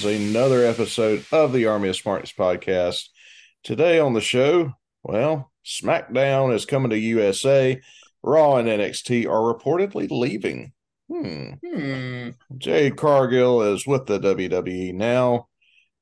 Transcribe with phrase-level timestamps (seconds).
[0.00, 3.08] Is another episode of the Army of Smarkness podcast.
[3.62, 4.72] Today on the show,
[5.02, 7.78] well, SmackDown is coming to USA.
[8.22, 10.72] Raw and NXT are reportedly leaving.
[11.12, 11.50] Hmm.
[11.62, 12.30] Hmm.
[12.56, 15.48] Jade Cargill is with the WWE now.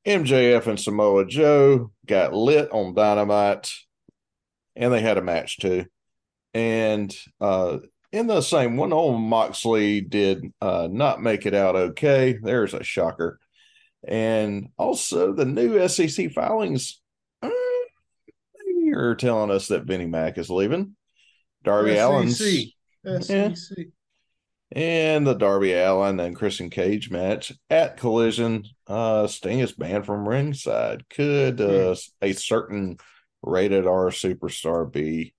[0.06, 3.68] MJF and Samoa Joe got lit on Dynamite,
[4.76, 5.86] and they had a match too.
[6.54, 7.78] And uh,
[8.12, 12.38] in the same one, old Moxley did uh, not make it out okay.
[12.40, 13.40] There's a shocker.
[14.08, 17.00] And also, the new SEC filings
[17.42, 17.50] uh,
[18.94, 20.96] are telling us that Vinny Mac is leaving.
[21.62, 21.98] Darby SEC.
[22.00, 23.86] Allen's SEC.
[24.72, 28.64] and the Darby Allin and Christian Cage match at Collision.
[28.86, 31.04] Uh, Sting is banned from ringside.
[31.10, 32.96] Could uh, a certain
[33.42, 35.34] rated R superstar be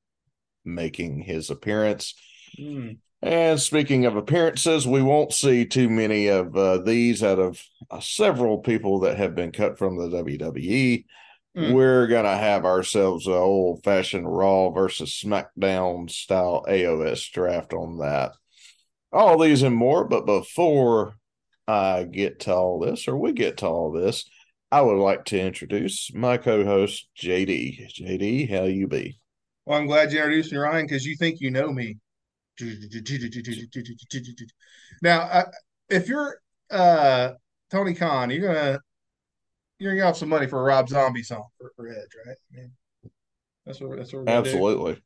[0.63, 2.13] making his appearance?
[2.55, 2.91] Hmm.
[3.21, 7.99] And speaking of appearances, we won't see too many of uh, these out of uh,
[7.99, 11.03] several people that have been cut from the WWE.
[11.57, 11.73] Mm.
[11.73, 17.97] We're going to have ourselves an old fashioned Raw versus SmackDown style AOS draft on
[17.97, 18.31] that.
[19.11, 20.05] All these and more.
[20.05, 21.15] But before
[21.67, 24.29] I get to all this, or we get to all this,
[24.71, 27.91] I would like to introduce my co host, JD.
[27.99, 29.19] JD, how you be?
[29.65, 31.97] Well, I'm glad you introduced me, Ryan, because you think you know me.
[35.01, 35.43] Now, I,
[35.89, 37.31] if you're uh,
[37.71, 38.79] Tony Khan, you're gonna
[39.79, 42.35] you're gonna have some money for a Rob Zombie song for, for Edge, right?
[42.53, 42.71] I mean,
[43.65, 44.49] that's what that's what we're gonna do.
[44.49, 45.01] Absolutely.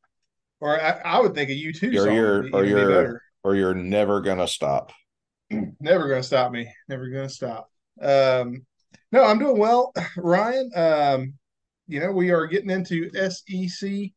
[0.59, 3.73] Or I, I would think a U two Or song you're- or you're- Or you're
[3.73, 4.93] never to stop.
[5.81, 6.73] Never gonna stop me.
[6.87, 7.69] Never gonna stop.
[8.01, 8.65] Um,
[9.11, 10.71] no, I'm doing well, Ryan.
[10.75, 11.33] Um,
[11.87, 14.11] you know, we are getting into SEC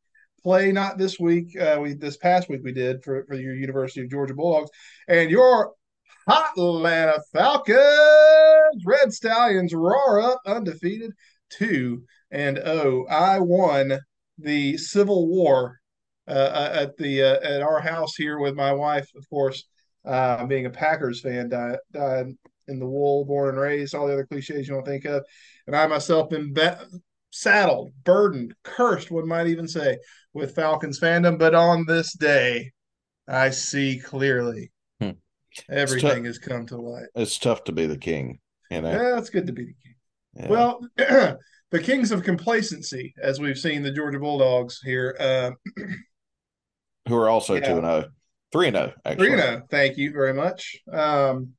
[0.47, 0.71] play.
[0.71, 1.59] Not this week.
[1.59, 4.71] Uh, we this past week we did for for your University of Georgia Bulldogs
[5.09, 5.73] and your
[6.29, 8.84] hot Atlanta Falcons.
[8.84, 11.12] Red Stallions roar up undefeated
[11.51, 13.07] two and oh.
[13.11, 13.99] I won
[14.39, 15.81] the Civil War
[16.29, 19.65] uh, at the uh, at our house here with my wife, of course
[20.07, 22.27] uh, being a Packers fan, died, died
[22.69, 25.25] in the wool, born and raised, all the other cliches you don't think of.
[25.67, 26.71] And I myself been be-
[27.37, 29.99] saddled, burdened, cursed, one might even say,
[30.33, 31.39] with Falcons fandom.
[31.39, 32.73] But on this day,
[33.29, 35.11] I see clearly Hmm.
[35.71, 37.09] everything has come to light.
[37.15, 38.39] It's tough to be the king,
[38.71, 38.91] you know?
[38.91, 39.95] Yeah, it's good to be the king.
[40.35, 40.49] Yeah.
[40.49, 40.81] Well,
[41.71, 45.17] the kings of complacency, as we've seen the Georgia Bulldogs here.
[45.19, 45.51] Uh,
[47.09, 48.05] who are also 2 and 0.
[48.53, 49.29] 3 and 0, actually.
[49.29, 49.63] 3 0.
[49.71, 50.77] Thank you very much.
[50.91, 51.51] Um,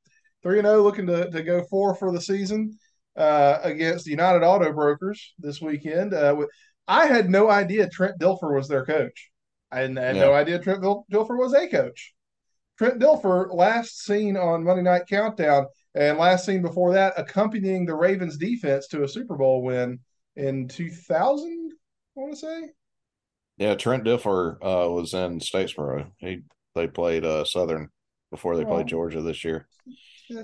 [0.42, 2.78] 3 0, looking to, to go four for the season
[3.18, 6.14] uh, against the United Auto Brokers this weekend.
[6.14, 6.46] Uh,
[6.86, 9.30] I had no idea Trent Dilfer was their coach.
[9.70, 12.14] I had, had no idea Trent Dilfer was a coach.
[12.78, 17.94] Trent Dilfer, last seen on Monday Night Countdown, and last seen before that, accompanying the
[17.94, 19.98] Ravens defense to a Super Bowl win
[20.36, 21.72] in 2000,
[22.16, 22.70] I want to say.
[23.58, 26.12] Yeah, Trent Dilfer uh, was in Statesboro.
[26.18, 26.42] He
[26.76, 27.88] they played uh, Southern
[28.30, 28.68] before they Oh.
[28.68, 29.66] played Georgia this year.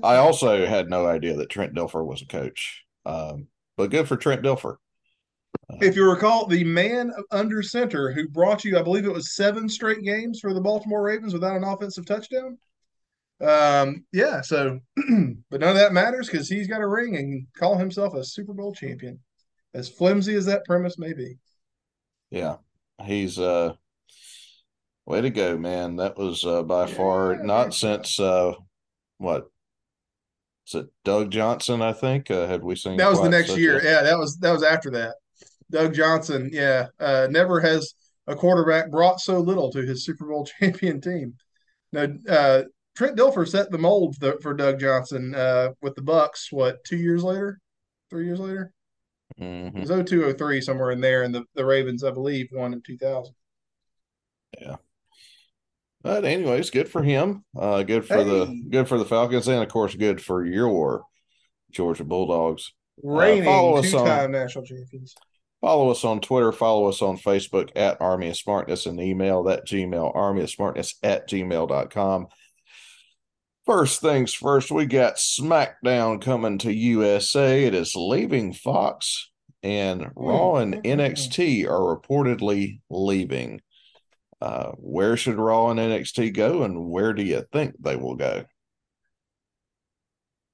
[0.03, 2.85] I also had no idea that Trent Dilfer was a coach.
[3.07, 4.77] Um, but good for Trent Dilfer.
[5.81, 9.69] If you recall, the man under center who brought you, I believe it was seven
[9.69, 12.59] straight games for the Baltimore Ravens without an offensive touchdown.
[13.41, 17.77] Um, yeah, so, but none of that matters because he's got a ring and call
[17.77, 19.21] himself a Super Bowl champion,
[19.75, 21.39] as flimsy as that premise may be.
[22.31, 22.57] Yeah,
[23.05, 23.75] he's uh,
[25.07, 25.97] way to go, man.
[25.97, 28.53] That was uh, by far not since uh,
[29.19, 29.51] what
[30.67, 30.87] is it?
[31.05, 32.31] Doug Johnson, I think.
[32.31, 33.79] Uh, had we seen That was the next year.
[33.79, 35.15] a- Yeah, that was that was after that.
[35.71, 37.95] Doug Johnson, yeah, uh, never has
[38.27, 41.35] a quarterback brought so little to his Super Bowl champion team.
[41.93, 42.63] No, uh,
[42.97, 46.53] Trent Dilfer set the mold for, for Doug Johnson uh, with the Bucs.
[46.53, 47.59] What two years later,
[48.11, 48.73] three years later?
[49.41, 49.75] Mhm.
[49.77, 52.83] It was 02, 03, somewhere in there, and the, the Ravens, I believe, won in
[52.83, 53.35] two thousand.
[56.05, 57.45] But anyways, good for him.
[57.59, 61.03] Uh, good for the good for the Falcons, and of course, good for your
[61.73, 62.75] Georgia Bulldogs.
[63.03, 65.15] Reigning follow us on- two-time national champions.
[65.63, 66.53] Follow us on Twitter.
[66.53, 70.97] Follow us on Facebook at Army of Smarkness and email that Gmail, Army of Smarkness
[71.03, 72.27] at gmail.com.
[73.65, 77.65] First things first, we got SmackDown coming to USA.
[77.65, 79.31] It is leaving Fox,
[79.63, 83.63] and Raw and mm, mm, NXT are reportedly leaving.
[84.45, 88.45] Uh, where should Raw and NXT go, and where do you think they will go?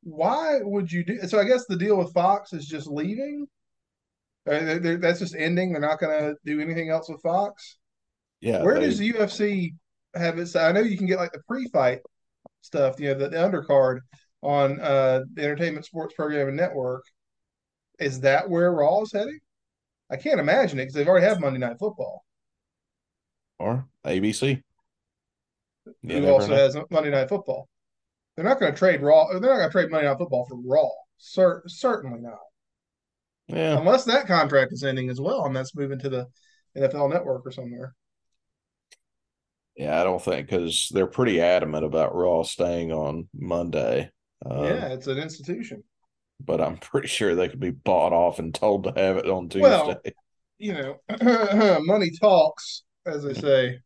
[0.03, 1.19] Why would you do?
[1.27, 3.47] So I guess the deal with Fox is just leaving.
[4.47, 5.73] Uh, they're- they're- that's just ending.
[5.73, 7.79] They're not going to do anything else with Fox.
[8.41, 9.75] Yeah, Where they- does the UFC
[10.15, 10.55] have its?
[10.55, 12.01] I know you can get like the pre-fight
[12.63, 14.01] stuff, you know, the, the undercard.
[14.43, 17.05] on uh, the Entertainment Sports Programming Network.
[17.99, 19.39] Is that where Raw is heading?
[20.11, 22.25] I can't imagine it because they've already have Monday Night Football.
[23.61, 24.63] Or ABC.
[26.03, 26.57] You who also know.
[26.57, 27.69] has Monday Night Football.
[28.35, 29.27] They're not going to trade Raw.
[29.29, 30.89] They're not going to trade Monday Night Football for Raw.
[31.19, 32.39] Cer- certainly not.
[33.49, 33.79] Yeah.
[33.79, 36.27] Unless that contract is ending as well, and that's moving to the
[36.77, 37.95] NFL Network or somewhere.
[39.77, 44.11] Yeah, I don't think because they're pretty adamant about Raw staying on Monday.
[44.45, 45.85] Um, yeah, it's an institution.
[46.43, 49.51] But I'm pretty sure they could be bought off and told to have it on
[49.51, 49.69] Tuesday.
[49.69, 50.01] Well,
[50.59, 53.79] you know, money talks, as they say.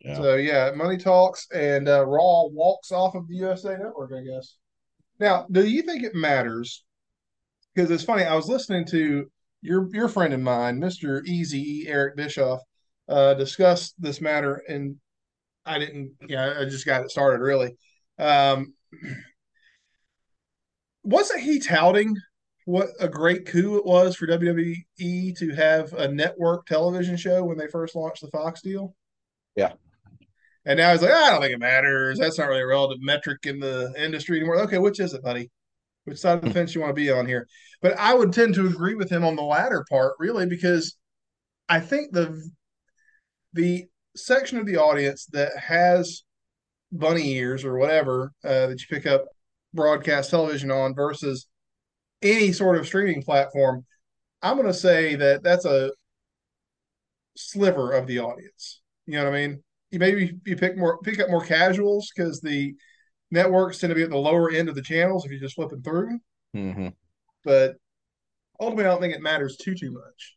[0.00, 0.16] Yeah.
[0.16, 4.56] So yeah, money talks, and uh, Raw walks off of the USA Network, I guess.
[5.18, 6.84] Now, do you think it matters?
[7.74, 8.24] Because it's funny.
[8.24, 9.30] I was listening to
[9.62, 12.60] your your friend of mine, Mister Easy Eric Bischoff,
[13.08, 14.96] uh, discuss this matter, and
[15.64, 16.12] I didn't.
[16.28, 17.76] Yeah, I just got it started really.
[18.18, 18.74] Um,
[21.02, 22.16] wasn't he touting
[22.66, 27.56] what a great coup it was for WWE to have a network television show when
[27.56, 28.94] they first launched the Fox deal?
[29.54, 29.72] Yeah.
[30.64, 32.18] And now he's like, I don't think it matters.
[32.18, 34.58] That's not really a relative metric in the industry anymore.
[34.62, 35.48] Okay, which is it, buddy?
[36.06, 37.46] Which side of the fence you want to be on here?
[37.82, 40.96] But I would tend to agree with him on the latter part, really, because
[41.68, 42.50] I think the
[43.52, 43.86] the
[44.16, 46.24] section of the audience that has
[46.90, 49.26] bunny ears or whatever uh, that you pick up
[49.72, 51.46] broadcast television on versus
[52.22, 53.84] any sort of streaming platform,
[54.42, 55.90] I'm going to say that that's a
[57.36, 58.80] sliver of the audience.
[59.06, 59.62] You know what I mean?
[59.90, 62.74] You maybe you pick more pick up more casuals because the
[63.30, 65.82] networks tend to be at the lower end of the channels if you're just flipping
[65.82, 66.18] through.
[66.54, 66.88] Mm-hmm.
[67.44, 67.76] But
[68.60, 70.36] ultimately, I don't think it matters too too much.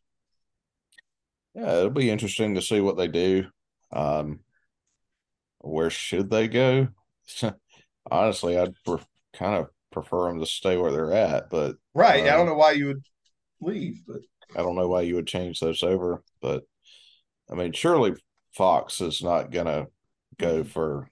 [1.54, 3.46] Yeah, it'll be interesting to see what they do.
[3.92, 4.40] Um,
[5.58, 6.88] where should they go?
[8.10, 8.74] Honestly, I'd
[9.34, 12.24] kind of prefer them to stay where they're at, but right.
[12.24, 13.04] I don't um, know why you would
[13.60, 14.20] leave, but
[14.56, 16.22] I don't know why you would change those over.
[16.40, 16.64] But
[17.50, 18.14] I mean, surely
[18.54, 19.86] Fox is not gonna
[20.38, 21.08] go for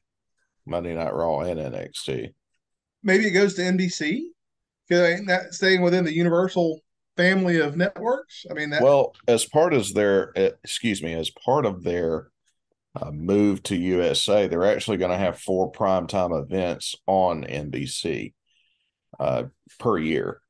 [0.66, 2.32] Monday Night Raw and NXT.
[3.02, 4.24] Maybe it goes to NBC
[4.88, 6.80] because ain't that staying within the Universal
[7.16, 8.46] family of networks.
[8.50, 12.28] I mean, that well, as part of their eh, excuse me, as part of their
[13.00, 18.32] uh, move to USA, they're actually going to have four primetime events on NBC
[19.18, 19.44] uh,
[19.78, 20.40] per year.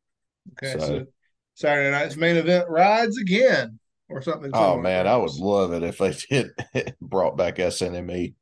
[0.53, 1.07] Okay, so, so,
[1.55, 3.79] Saturday night's main event rides again
[4.09, 4.51] or something.
[4.55, 8.35] Oh man, I would love it if they did brought back SNME,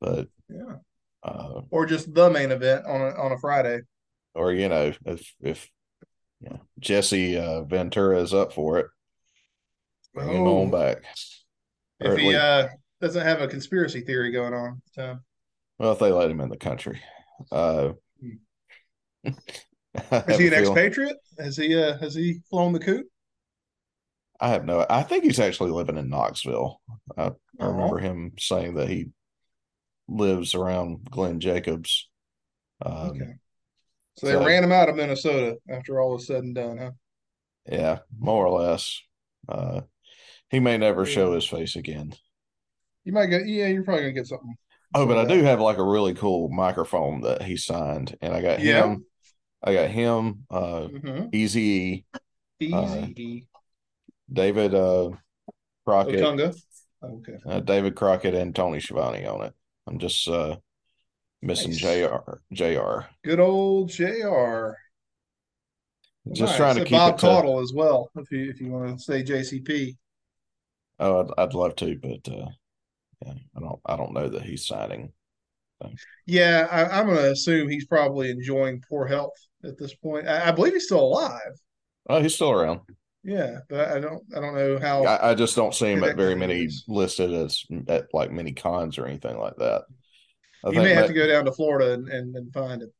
[0.00, 0.76] but yeah,
[1.22, 3.80] uh, or just the main event on a on a Friday,
[4.34, 5.68] or you know if if
[6.40, 8.86] you know, Jesse uh, Ventura is up for it,
[10.14, 10.34] bring oh.
[10.34, 11.04] him on back.
[12.00, 12.68] If he uh,
[13.00, 14.82] doesn't have a conspiracy theory going on.
[14.92, 15.18] So.
[15.78, 17.00] Well, if they let him in the country.
[17.50, 17.92] Uh,
[20.28, 21.16] Is he an expatriate?
[21.38, 23.06] Has he uh, has he flown the coop?
[24.40, 24.84] I have no.
[24.90, 26.80] I think he's actually living in Knoxville.
[27.16, 29.10] I, I remember him saying that he
[30.08, 32.08] lives around Glenn Jacobs.
[32.84, 33.32] Um, okay.
[34.16, 36.90] So they so, ran him out of Minnesota after all is said and done, huh?
[37.66, 39.00] Yeah, more or less.
[39.48, 39.82] Uh,
[40.50, 41.14] he may never yeah.
[41.14, 42.14] show his face again.
[43.04, 44.56] You might get, yeah, you're probably gonna get something.
[44.94, 48.40] Oh, but I do have like a really cool microphone that he signed, and I
[48.40, 48.84] got yeah.
[48.84, 49.04] him.
[49.64, 51.28] I got him, uh, mm-hmm.
[51.32, 52.04] Easy,
[52.60, 53.58] Easy, uh,
[54.30, 55.10] David uh,
[55.86, 56.54] Crockett, Otunga.
[57.02, 59.54] okay, uh, David Crockett, and Tony Schiavone on it.
[59.86, 60.56] I'm just uh,
[61.40, 61.80] missing nice.
[61.80, 62.34] Jr.
[62.52, 63.06] Jr.
[63.24, 64.72] Good old Jr.
[66.32, 69.22] Just trying to keep Bob Caudle as well, if you if you want to say
[69.22, 69.96] JCP.
[70.98, 72.48] Oh, I'd, I'd love to, but uh,
[73.24, 75.12] yeah, I don't I don't know that he's signing.
[75.82, 75.90] So.
[76.26, 79.34] Yeah, I, am going to assume he's probably enjoying poor health
[79.66, 80.28] at this point.
[80.28, 81.52] I, I, believe he's still alive.
[82.08, 82.80] Oh, he's still around.
[83.22, 85.04] Yeah, but I don't I don't know how.
[85.04, 86.84] I, I just don't see him at very many is.
[86.86, 89.84] listed as at like many cons or anything like that.
[90.64, 92.92] I you may have to go down to Florida and, and, and find him.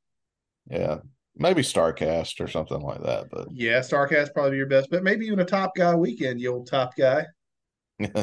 [0.71, 0.99] Yeah,
[1.37, 3.29] maybe Starcast or something like that.
[3.31, 6.69] But yeah, Starcast probably your best, but maybe even a Top Guy weekend, you old
[6.69, 7.27] Top Guy.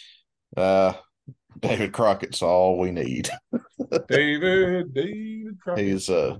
[0.56, 0.94] uh,
[1.58, 3.28] David Crockett's all we need.
[4.08, 5.84] David, David Crockett.
[5.84, 6.38] He's uh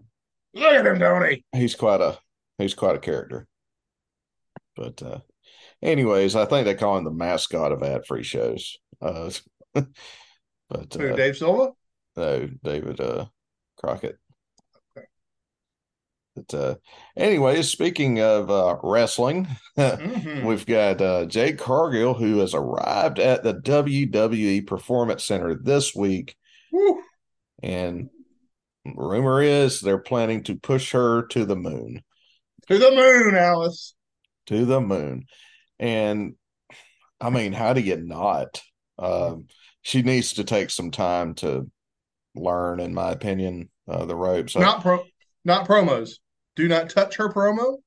[0.54, 1.44] look at him, don't he?
[1.52, 2.18] He's quite a
[2.58, 3.46] he's quite a character.
[4.76, 5.20] But uh
[5.82, 8.78] anyways, I think they call him the mascot of ad free shows.
[9.00, 9.30] Uh
[9.74, 11.72] but Who, uh, Dave Silva?
[12.16, 13.26] No, David uh
[13.76, 14.18] Crockett.
[16.36, 16.74] But uh,
[17.16, 20.46] anyways, speaking of uh, wrestling, mm-hmm.
[20.46, 26.36] we've got uh, Jade Cargill who has arrived at the WWE Performance Center this week,
[26.72, 27.02] Woo.
[27.62, 28.10] and
[28.84, 32.02] rumor is they're planning to push her to the moon.
[32.68, 33.94] To the moon, Alice.
[34.46, 35.26] To the moon.
[35.78, 36.34] And
[37.20, 38.62] I mean, how do you not?
[38.98, 39.46] Um,
[39.82, 41.70] she needs to take some time to
[42.34, 44.56] learn, in my opinion, uh, the ropes.
[44.56, 45.04] Not pro,
[45.44, 46.18] not promos.
[46.56, 47.78] Do not touch her promo.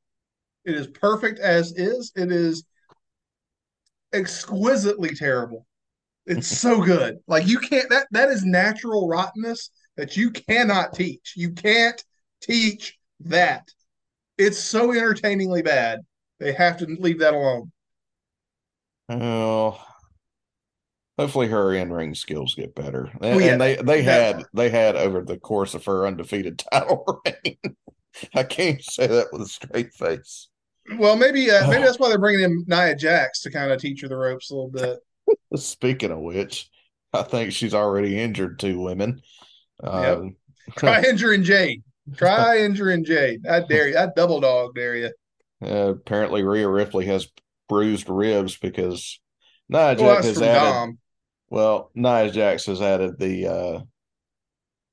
[0.66, 2.12] It is perfect as is.
[2.16, 2.64] It is
[4.14, 5.66] exquisitely terrible.
[6.26, 7.20] It's so good.
[7.28, 11.34] Like you can't that that is natural rottenness that you cannot teach.
[11.36, 12.04] You can't
[12.42, 13.70] teach that.
[14.38, 16.02] It's so entertainingly bad.
[16.40, 17.72] They have to leave that alone.
[19.10, 19.86] Well,
[21.18, 23.12] hopefully her in-ring skills get better.
[23.22, 26.64] And, well, yeah, and they they had they had over the course of her undefeated
[26.72, 27.58] title reign.
[28.36, 30.50] I can't say that with a straight face.
[30.98, 34.02] Well, maybe uh, maybe that's why they're bringing in Nia Jax to kind of teach
[34.02, 35.00] her the ropes a little bit.
[35.56, 36.70] Speaking of which,
[37.14, 39.22] I think she's already injured two women.
[39.82, 40.18] Yep.
[40.18, 40.36] Um,
[40.78, 41.84] Try injuring Jade.
[42.16, 43.46] Try injuring Jade.
[43.48, 43.98] I dare you.
[43.98, 45.12] I double dog dare you.
[45.62, 47.28] Uh, apparently, Rhea Ripley has
[47.70, 49.20] bruised ribs because
[49.70, 50.60] Nia Jax well, has added.
[50.60, 50.98] Dom.
[51.50, 53.80] Well, Nia Jax has added the uh,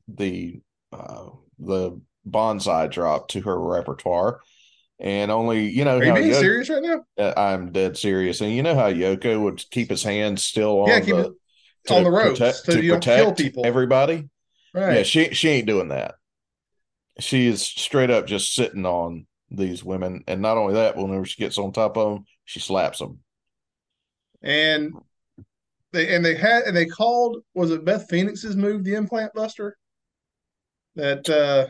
[0.09, 0.61] the
[0.93, 4.41] uh, the Banzai drop to her repertoire.
[4.99, 5.99] And only you know.
[5.99, 7.05] Are you being Yoko, serious right now?
[7.19, 8.43] Uh, I'm dead serious.
[8.43, 11.35] And you know how Yoko would keep his hands still on yeah, keep the
[11.89, 13.65] it, on the ropes protect, so to protect people.
[13.65, 14.29] everybody.
[14.75, 14.99] Right.
[14.99, 16.15] Yeah, she she ain't doing that.
[17.19, 21.43] She is straight up just sitting on these women, and not only that, whenever she
[21.43, 23.19] gets on top of them, she slaps them.
[24.43, 24.93] And
[25.93, 29.77] they and they had and they called was it Beth Phoenix's move the implant buster?
[30.97, 31.67] That uh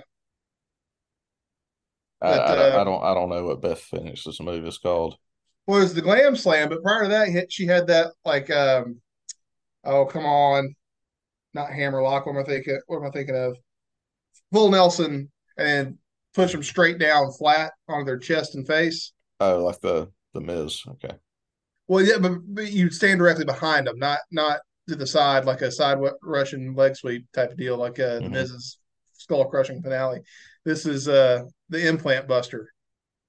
[2.22, 5.16] I, I, don't, uh, I, don't, I don't know what Beth Phoenix's move is called.
[5.66, 9.00] Well, Was the glam slam, but prior to that, she had that like, um,
[9.84, 10.74] oh come on,
[11.54, 12.26] not hammerlock.
[12.26, 12.80] What am I thinking?
[12.86, 13.56] What am I thinking of?
[14.52, 15.98] Full Nelson and
[16.34, 19.12] push them straight down flat on their chest and face.
[19.40, 20.82] Oh, like the the Miz.
[20.88, 21.14] Okay.
[21.88, 25.60] Well, yeah, but, but you'd stand directly behind them, not not to the side like
[25.60, 28.24] a side Russian leg sweep type of deal, like uh, mm-hmm.
[28.24, 28.78] the Miz's
[29.14, 30.20] skull crushing finale.
[30.64, 32.72] This is uh the implant buster.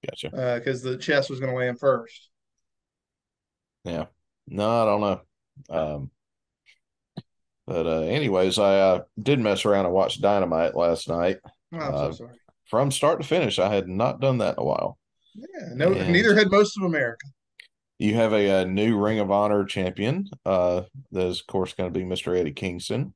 [0.08, 0.30] Gotcha.
[0.58, 2.28] Because uh, the chest was going to land first.
[3.84, 4.06] Yeah.
[4.48, 5.20] No, I don't know.
[5.70, 6.10] Um,
[7.72, 11.38] but uh, anyways, I uh, did mess around and watch Dynamite last night.
[11.72, 12.34] Oh, I'm uh, so sorry.
[12.66, 14.98] From start to finish, I had not done that in a while.
[15.34, 17.26] Yeah, no, and neither had most of America.
[17.98, 20.28] You have a, a new Ring of Honor champion.
[20.44, 22.38] Uh, that is, of course, going to be Mr.
[22.38, 23.14] Eddie Kingston.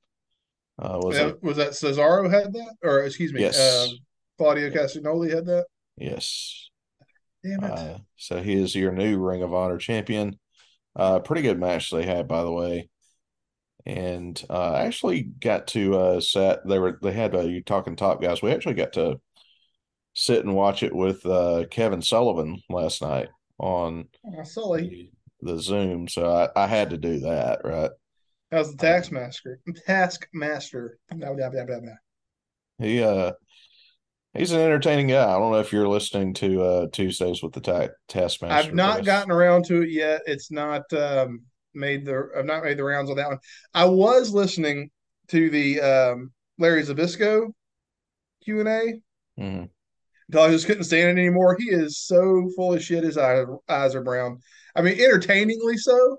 [0.78, 3.58] Uh, was, yeah, it, was that Cesaro had that, or excuse me, yes.
[3.58, 3.98] Um,
[4.38, 5.66] Claudio Castagnoli had that.
[5.98, 6.70] Yes.
[7.44, 7.70] Damn it.
[7.70, 10.38] Uh, so he is your new Ring of Honor champion.
[10.94, 12.88] Uh, pretty good match they had, by the way.
[13.86, 16.66] And uh, actually got to uh, set.
[16.66, 18.42] They were they had uh, you talking top guys.
[18.42, 19.20] We actually got to
[20.14, 23.28] sit and watch it with uh, Kevin Sullivan last night
[23.58, 25.12] on oh, Sully.
[25.40, 26.08] The, the Zoom.
[26.08, 27.90] So I, I had to do that, right?
[28.50, 29.60] How's the taskmaster?
[29.86, 30.98] Taskmaster.
[31.10, 31.92] Blah, blah, blah, blah, blah.
[32.78, 33.32] He uh
[34.34, 35.24] he's an entertaining guy.
[35.24, 38.68] I don't know if you're listening to uh Tuesdays with the ta- Taskmaster.
[38.68, 40.22] I've not gotten around to it yet.
[40.26, 41.42] It's not um
[41.76, 43.38] made the I've not made the rounds on that one.
[43.74, 44.90] I was listening
[45.28, 47.52] to the um Larry Zbyszko
[48.44, 48.82] Q and A.
[49.38, 49.64] Mm-hmm.
[50.28, 51.56] Until I just couldn't stand it anymore.
[51.56, 53.04] He is so full of shit.
[53.04, 54.40] His eyes, eyes are brown.
[54.74, 56.16] I mean, entertainingly so.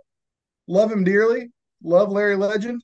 [0.67, 1.49] Love him dearly
[1.83, 2.81] Love Larry Legend,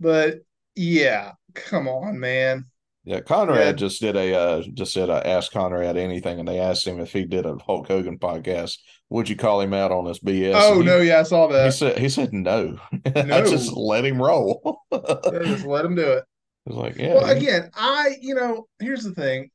[0.00, 0.38] but
[0.74, 2.66] yeah, come on, man.
[3.06, 3.72] Yeah, Conrad yeah.
[3.72, 7.12] just did a uh, just did a ask Conrad anything, and they asked him if
[7.12, 8.78] he did a Hulk Hogan podcast,
[9.10, 10.54] would you call him out on this BS?
[10.56, 11.66] Oh he, no, yeah, I saw that.
[11.66, 12.78] He said he said no.
[12.92, 13.00] no.
[13.16, 14.80] I just let him roll.
[14.90, 16.24] just let him do it.
[16.66, 17.16] It's like yeah.
[17.16, 19.50] Well, again, I you know here's the thing,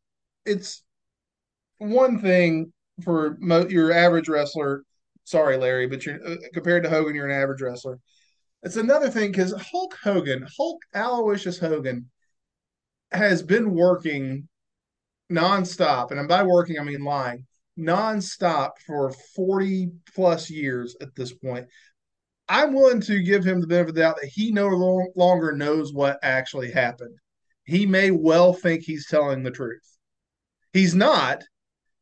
[0.45, 0.83] it's
[1.79, 2.71] one thing
[3.03, 4.83] for mo- your average wrestler.
[5.23, 7.97] Sorry, Larry, but you're uh, compared to Hogan, you're an average wrestler.
[8.61, 12.09] It's another thing because Hulk Hogan, Hulk Aloysius Hogan,
[13.11, 14.47] has been working
[15.31, 17.45] nonstop, and by working I mean lying,
[17.77, 21.67] nonstop for 40 plus years at this point.
[22.47, 24.67] I'm willing to give him the benefit of the doubt that he no
[25.15, 27.15] longer knows what actually happened.
[27.63, 29.85] He may well think he's telling the truth.
[30.73, 31.43] He's not.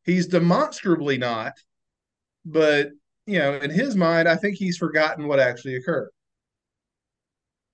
[0.04, 1.52] He's demonstrably not.
[2.46, 2.88] But,
[3.26, 6.08] you know, in his mind, I think he's forgotten what actually occurred.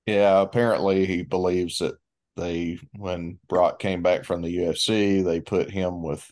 [0.07, 1.95] Yeah, apparently he believes that
[2.37, 6.31] they when Brock came back from the UFC, they put him with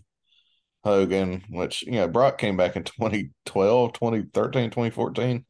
[0.85, 5.45] Hogan, which you know, Brock came back in 2012, 2013, 2014.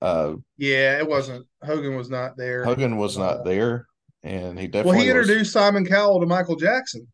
[0.00, 2.64] Uh yeah, it wasn't Hogan was not there.
[2.64, 3.86] Hogan was not uh, there.
[4.22, 7.06] and he definitely Well, he was- introduced Simon Cowell to Michael Jackson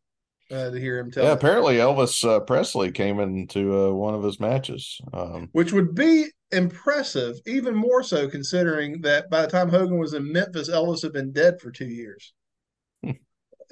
[0.50, 1.24] uh, to hear him tell.
[1.24, 1.34] Yeah, it.
[1.34, 5.00] apparently Elvis uh, Presley came into uh, one of his matches.
[5.12, 10.12] Um, which would be impressive, even more so considering that by the time Hogan was
[10.14, 12.34] in Memphis, Elvis had been dead for two years.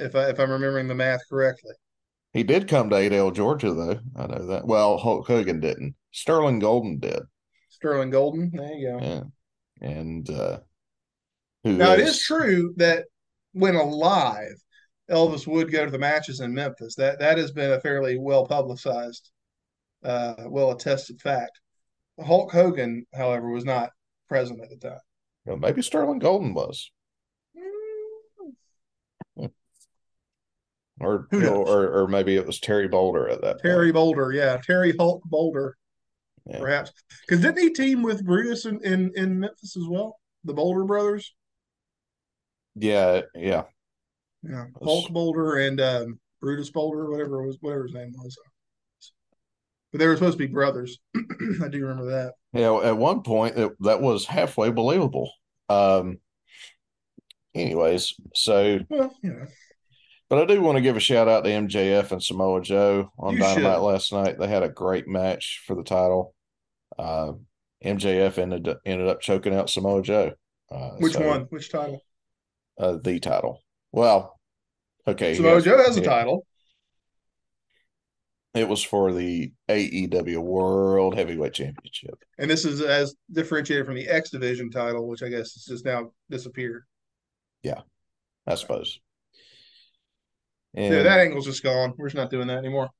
[0.00, 1.74] If I if I'm remembering the math correctly.
[2.32, 4.00] he did come to Adel, Georgia, though.
[4.16, 4.66] I know that.
[4.66, 5.94] Well, Hulk Hogan didn't.
[6.12, 7.20] Sterling Golden did.
[7.68, 8.98] Sterling Golden, there you go.
[9.00, 9.22] Yeah,
[9.88, 10.58] and uh,
[11.64, 13.04] who Now it is true that
[13.52, 14.54] when alive,
[15.10, 16.94] Elvis would go to the matches in Memphis.
[16.94, 19.30] That that has been a fairly well publicized,
[20.04, 21.60] uh, well attested fact.
[22.18, 23.90] Hulk Hogan, however, was not
[24.28, 25.00] present at the time.
[25.46, 26.90] Well, maybe Sterling Golden was,
[31.00, 31.68] or Who knows?
[31.68, 33.60] or or maybe it was Terry Boulder at that.
[33.62, 33.94] Terry point.
[33.94, 35.76] Boulder, yeah, Terry Hulk Boulder,
[36.46, 36.58] Yeah.
[36.58, 36.92] perhaps
[37.26, 40.16] because didn't he team with Brutus in, in in Memphis as well?
[40.44, 41.34] The Boulder brothers,
[42.74, 43.64] Yeah, yeah.
[44.42, 48.36] yeah, Hulk Boulder and um, Brutus Boulder, whatever was, whatever his name was.
[49.92, 50.98] But they were supposed to be brothers.
[51.16, 52.34] I do remember that.
[52.52, 55.32] Yeah, at one point it, that was halfway believable.
[55.68, 56.18] Um
[57.54, 59.46] anyways, so Well, you know,
[60.30, 63.34] but I do want to give a shout out to MJF and Samoa Joe on
[63.34, 63.82] You Dynamite should.
[63.82, 64.38] last night.
[64.38, 66.34] They had a great match for the title.
[66.96, 67.32] Uh,
[67.84, 70.32] MJF ended ended up choking out Samoa Joe.
[70.70, 71.42] Uh, which so, one?
[71.50, 72.00] Which title?
[72.78, 73.60] Uh, the title.
[73.90, 74.38] Well,
[75.06, 75.34] okay.
[75.34, 76.46] Samoa yes, Joe has a title.
[78.54, 82.18] It was for the AEW World Heavyweight Championship.
[82.38, 85.84] And this is as differentiated from the X Division title, which I guess has just
[85.84, 86.84] now disappeared.
[87.62, 87.80] Yeah,
[88.46, 89.00] I suppose.
[90.74, 91.94] And yeah, that angle's just gone.
[91.96, 92.90] We're just not doing that anymore.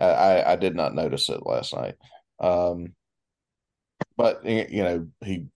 [0.00, 1.94] I, I, I did not notice it last night.
[2.40, 2.94] Um,
[4.16, 5.46] but you know, he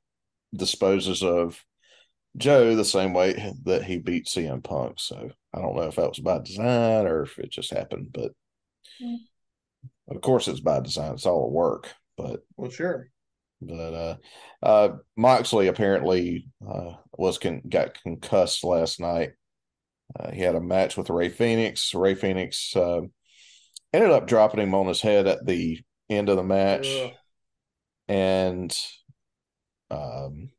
[0.55, 1.63] disposes of
[2.37, 5.01] Joe the same way that he beat CM Punk.
[5.01, 8.33] So I don't know if that was by design or if it just happened, but
[9.03, 9.19] Mm.
[10.09, 11.13] of course it's by design.
[11.13, 11.93] It's all a work.
[12.17, 13.11] But Well, sure.
[13.61, 14.17] but uh,
[14.61, 19.33] uh, Moxley apparently uh, was con- got concussed last night.
[20.19, 21.95] Uh, he had a match with Rey Fenix.
[21.95, 23.03] Rey Fenix uh,
[23.93, 27.13] ended up dropping him on his head at the end of the match, Ugh.
[28.09, 28.77] and
[29.91, 30.51] um,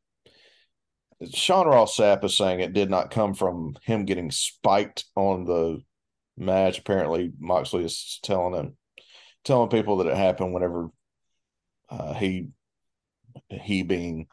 [1.32, 5.82] Sean Ross Sapp is saying it did not come from him getting spiked on the
[6.36, 6.78] match.
[6.78, 8.76] Apparently, Moxley is telling him,
[9.44, 10.90] telling people that it happened whenever
[11.90, 12.48] uh, he
[13.48, 14.26] he being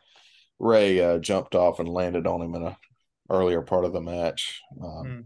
[0.59, 2.77] Rey uh, jumped off and landed on him in a
[3.29, 4.61] earlier part of the match.
[4.81, 5.19] Um, Hmm.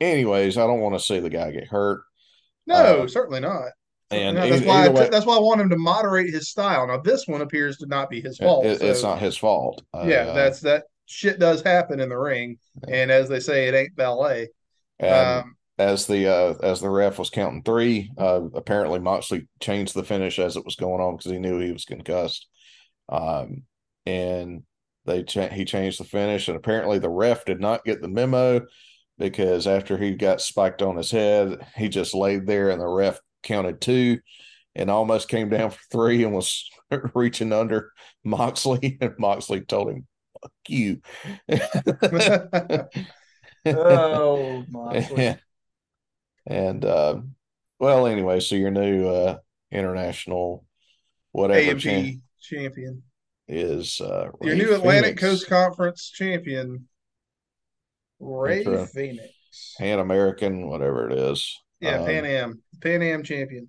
[0.00, 2.02] Anyways, I don't want to see the guy get hurt.
[2.66, 3.70] No, Uh, certainly not.
[4.10, 5.76] And No, that's e- why I either t- way, that's why I want him to
[5.78, 6.86] moderate his style.
[6.86, 8.66] Now this one appears to not be his fault.
[8.66, 9.82] it- it's so- not his fault.
[9.94, 13.74] yeah, Uh, that's that shit does happen in the ring, and as they say, it
[13.74, 14.48] ain't ballet.
[15.02, 20.04] Um, as the uh, as the ref was counting three, uh, apparently Moxley changed the
[20.04, 22.46] finish as it was going on because he knew he was concussed.
[23.08, 23.62] Um,
[24.04, 24.62] and
[25.06, 28.66] they cha- he changed the finish, and apparently the ref did not get the memo
[29.18, 33.20] because after he got spiked on his head, he just laid there, and the ref
[33.42, 34.18] counted two,
[34.74, 36.68] and almost came down for three, and was
[37.14, 37.92] reaching under
[38.24, 40.06] Moxley, and Moxley told him,
[40.42, 41.00] "Fuck you."
[43.66, 45.36] oh, Moxley.
[46.46, 47.20] and uh,
[47.78, 49.38] well, anyway, so your new uh,
[49.70, 50.64] international
[51.32, 53.02] whatever AMP champ champion.
[53.48, 56.88] Is uh, Your Rey new Atlantic Coast Conference champion,
[58.18, 58.88] Rey right.
[58.88, 59.32] Fenix.
[59.78, 61.56] Pan American, whatever it is.
[61.80, 63.68] Yeah, Um, Pan Am, Pan Am champion.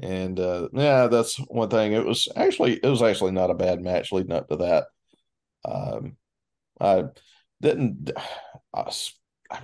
[0.00, 1.92] And uh, yeah, that's one thing.
[1.92, 4.86] It was actually it was actually not a bad match leading up to that.
[5.64, 6.16] Um,
[6.80, 7.04] I
[7.60, 8.10] didn't.
[8.74, 8.90] I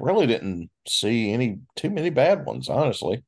[0.00, 3.22] really didn't see any too many bad ones, honestly.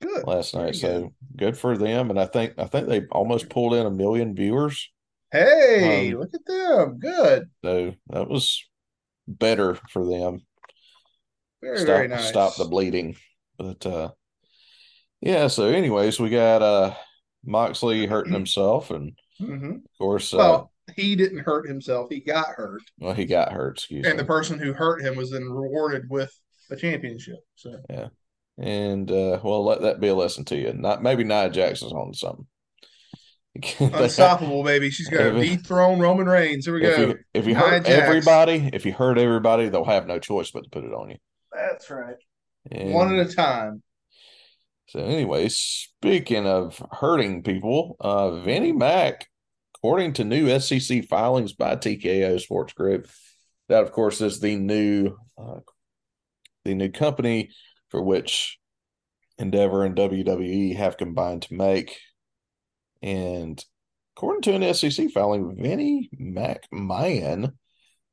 [0.00, 0.24] Good.
[0.26, 0.76] last night.
[0.76, 2.10] Very So good for them.
[2.10, 4.90] And I think I think they almost pulled in a million viewers.
[5.32, 6.98] Hey, Um, look at them.
[6.98, 7.50] Good.
[7.64, 8.64] So that was
[9.26, 10.40] better for them.
[11.62, 12.26] Very, stop very nice.
[12.28, 13.16] stop the bleeding.
[13.58, 14.10] But uh
[15.20, 16.94] yeah, so anyways, we got uh
[17.44, 19.76] Moxley hurting himself and Mhm.
[19.84, 22.08] of course uh Well, he didn't hurt himself.
[22.10, 22.82] He got hurt.
[22.98, 24.10] well he got hurt, excuse me.
[24.10, 26.32] And the person who hurt him was then rewarded with
[26.70, 27.40] a championship.
[27.56, 28.08] So yeah.
[28.56, 30.72] And uh well let that be a lesson to you.
[30.72, 32.46] Not maybe Nia Jackson's on something.
[33.80, 34.90] unstoppable, baby.
[34.90, 36.64] She's going to dethrone Roman Reigns.
[36.66, 37.02] Here we If go.
[37.06, 37.88] you, if you Nia hurt Jax.
[38.08, 41.16] everybody, if you hurt everybody, they'll have no choice but to put it on you.
[41.52, 42.16] That's right.
[42.70, 43.82] And- One at a time.
[44.86, 49.26] So, anyway, speaking of hurting people, uh, Vinny Mac,
[49.76, 53.06] according to new SEC filings by TKO Sports Group,
[53.68, 55.60] that, of course, is the new uh,
[56.64, 57.50] the new company
[57.90, 58.58] for which
[59.36, 61.98] Endeavor and WWE have combined to make.
[63.02, 63.62] And
[64.16, 67.52] according to an SEC filing, Vinny McMahon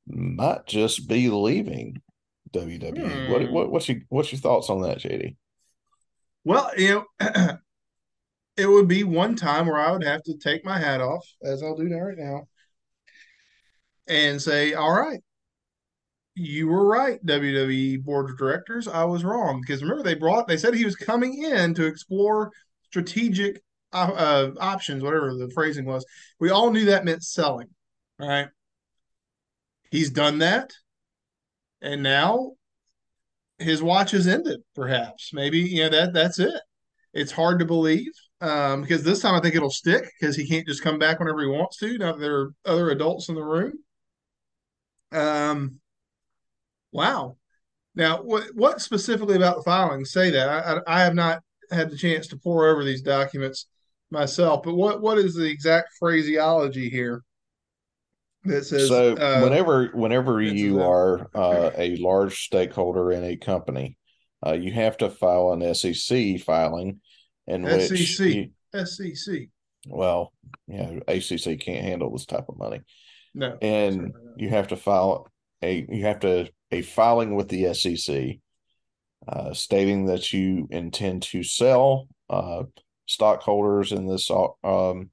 [0.08, 2.02] might just be leaving
[2.54, 3.26] WWE.
[3.26, 3.32] Hmm.
[3.32, 5.36] What, what what's your what's your thoughts on that, JD?
[6.44, 7.58] Well, you know,
[8.58, 11.64] it would be one time where I would have to take my hat off, as
[11.64, 12.48] I'll do now right now,
[14.08, 15.20] and say, "All right,
[16.36, 18.88] you were right, WWE board of directors.
[18.88, 22.52] I was wrong because remember they brought they said he was coming in to explore
[22.84, 23.64] strategic
[23.96, 26.06] uh, options, whatever the phrasing was.
[26.40, 27.70] We all knew that meant selling,
[28.20, 28.48] right?
[29.92, 30.74] He's done that,
[31.82, 32.54] and now
[33.60, 34.62] his watch has ended.
[34.76, 36.62] Perhaps, maybe you know that that's it.
[37.14, 40.68] It's hard to believe um, because this time I think it'll stick because he can't
[40.68, 41.98] just come back whenever he wants to.
[41.98, 43.74] Now there are other adults in the room.
[45.12, 45.80] Um,
[46.92, 47.38] wow.
[47.96, 50.50] Now, what what specifically about the filings say that?
[50.50, 53.68] I, I, I have not had the chance to pore over these documents
[54.12, 57.24] myself, but what what is the exact phraseology here?
[58.46, 63.98] that says so uh, whenever whenever you are uh, a large stakeholder in a company
[64.46, 67.00] uh, you have to file an sec filing
[67.48, 68.20] in SEC.
[68.28, 68.50] you,
[68.86, 69.50] sec
[69.88, 70.32] well
[70.68, 72.82] you know acc can't handle this type of money
[73.34, 75.28] no and you have to file
[75.62, 78.38] a you have to a filing with the sec
[79.28, 82.64] uh, stating that you intend to sell uh,
[83.06, 85.10] stockholders in this um,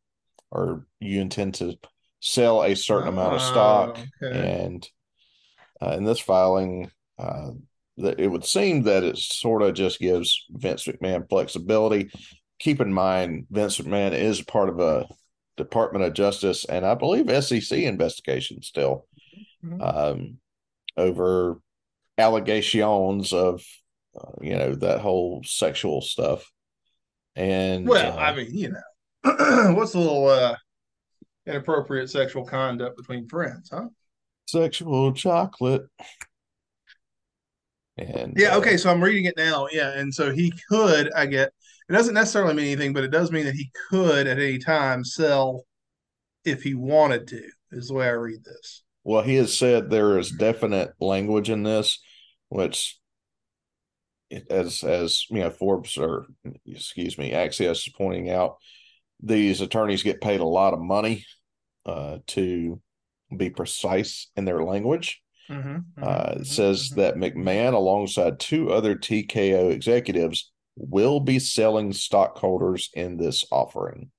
[0.50, 1.76] or you intend to
[2.20, 4.64] sell a certain amount of stock, oh, okay.
[4.64, 4.88] and
[5.80, 7.50] uh, in this filing, uh,
[7.96, 12.10] that it would seem that it sort of just gives Vince McMahon flexibility.
[12.60, 15.08] Keep in mind, Vince McMahon is part of a
[15.56, 19.06] Department of Justice, and I believe SEC investigation still
[19.64, 19.82] mm-hmm.
[19.82, 20.38] um,
[20.96, 21.60] over
[22.18, 23.62] allegations of
[24.18, 26.50] uh, you know that whole sexual stuff.
[27.34, 30.56] And well, I uh, mean, you know, what's a little uh,
[31.46, 33.86] inappropriate sexual conduct between friends, huh?
[34.46, 35.82] Sexual chocolate.
[37.96, 39.68] And yeah, uh, okay, so I'm reading it now.
[39.70, 41.52] Yeah, and so he could, I get
[41.88, 45.04] it doesn't necessarily mean anything, but it does mean that he could at any time
[45.04, 45.64] sell
[46.44, 48.82] if he wanted to, is the way I read this.
[49.04, 51.98] Well, he has said there is definite language in this,
[52.48, 52.98] which
[54.50, 56.26] as as you know, Forbes or
[56.66, 58.56] excuse me, Axios is pointing out,
[59.22, 61.24] these attorneys get paid a lot of money
[61.86, 62.80] uh, to
[63.36, 65.22] be precise in their language.
[65.50, 67.00] Mm-hmm, mm-hmm, uh, it mm-hmm, says mm-hmm.
[67.00, 74.10] that McMahon, alongside two other TKO executives, will be selling stockholders in this offering.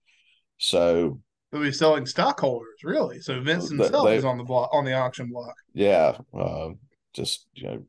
[0.57, 1.19] So
[1.51, 3.19] they'll be selling stockholders, really.
[3.19, 5.55] So Vince himself they, is on the block on the auction block.
[5.73, 6.69] Yeah, uh,
[7.13, 7.83] just you know,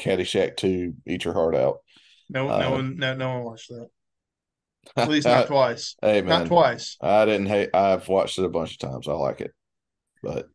[0.00, 1.78] Caddyshack to eat your heart out.
[2.28, 3.88] No, no uh, one, no, no one watched that.
[4.96, 5.96] At least not twice.
[6.00, 6.96] Hey man, not twice.
[7.00, 7.70] I didn't hate.
[7.74, 9.08] I've watched it a bunch of times.
[9.08, 9.52] I like it,
[10.22, 10.48] but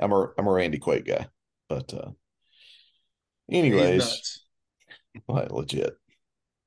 [0.00, 1.26] I'm a I'm a Randy Quaid guy.
[1.68, 2.10] But uh
[3.50, 4.40] anyways,
[5.28, 5.94] like legit.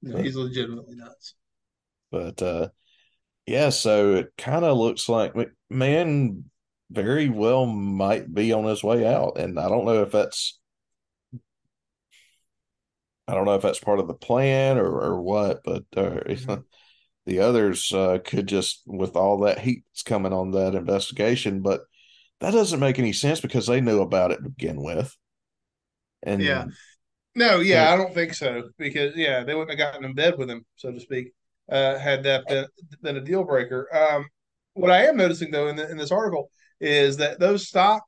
[0.01, 1.35] No, but, he's legitimately nuts.
[2.11, 2.69] But uh
[3.45, 5.33] yeah, so it kind of looks like
[5.69, 6.45] man
[6.91, 10.58] very well might be on his way out, and I don't know if that's
[13.29, 16.55] I don't know if that's part of the plan or, or what, but uh, mm-hmm.
[17.25, 21.81] the others uh, could just with all that heat that's coming on that investigation but
[22.39, 25.15] that doesn't make any sense because they knew about it to begin with.
[26.23, 26.65] And yeah.
[27.35, 30.49] No yeah i don't think so because yeah they wouldn't have gotten in bed with
[30.49, 31.31] him so to speak
[31.71, 32.65] uh, had that been,
[33.03, 33.87] been a deal breaker.
[33.95, 34.27] Um,
[34.73, 36.49] what i am noticing though in, the, in this article
[36.81, 38.03] is that those stock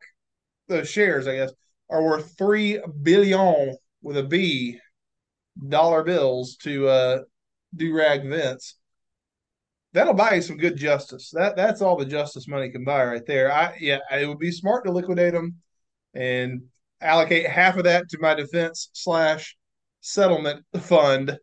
[0.68, 1.52] those shares i guess
[1.90, 4.80] are worth three billion with a b
[5.68, 7.20] dollar bills to uh
[7.76, 8.76] do rag Vince
[9.94, 11.32] that'll buy you some good justice.
[11.32, 13.52] That that's all the justice money can buy right there.
[13.52, 15.56] I yeah, it would be smart to liquidate them
[16.14, 16.64] and
[17.02, 19.58] allocate half of that to my defense slash
[20.02, 21.38] settlement fund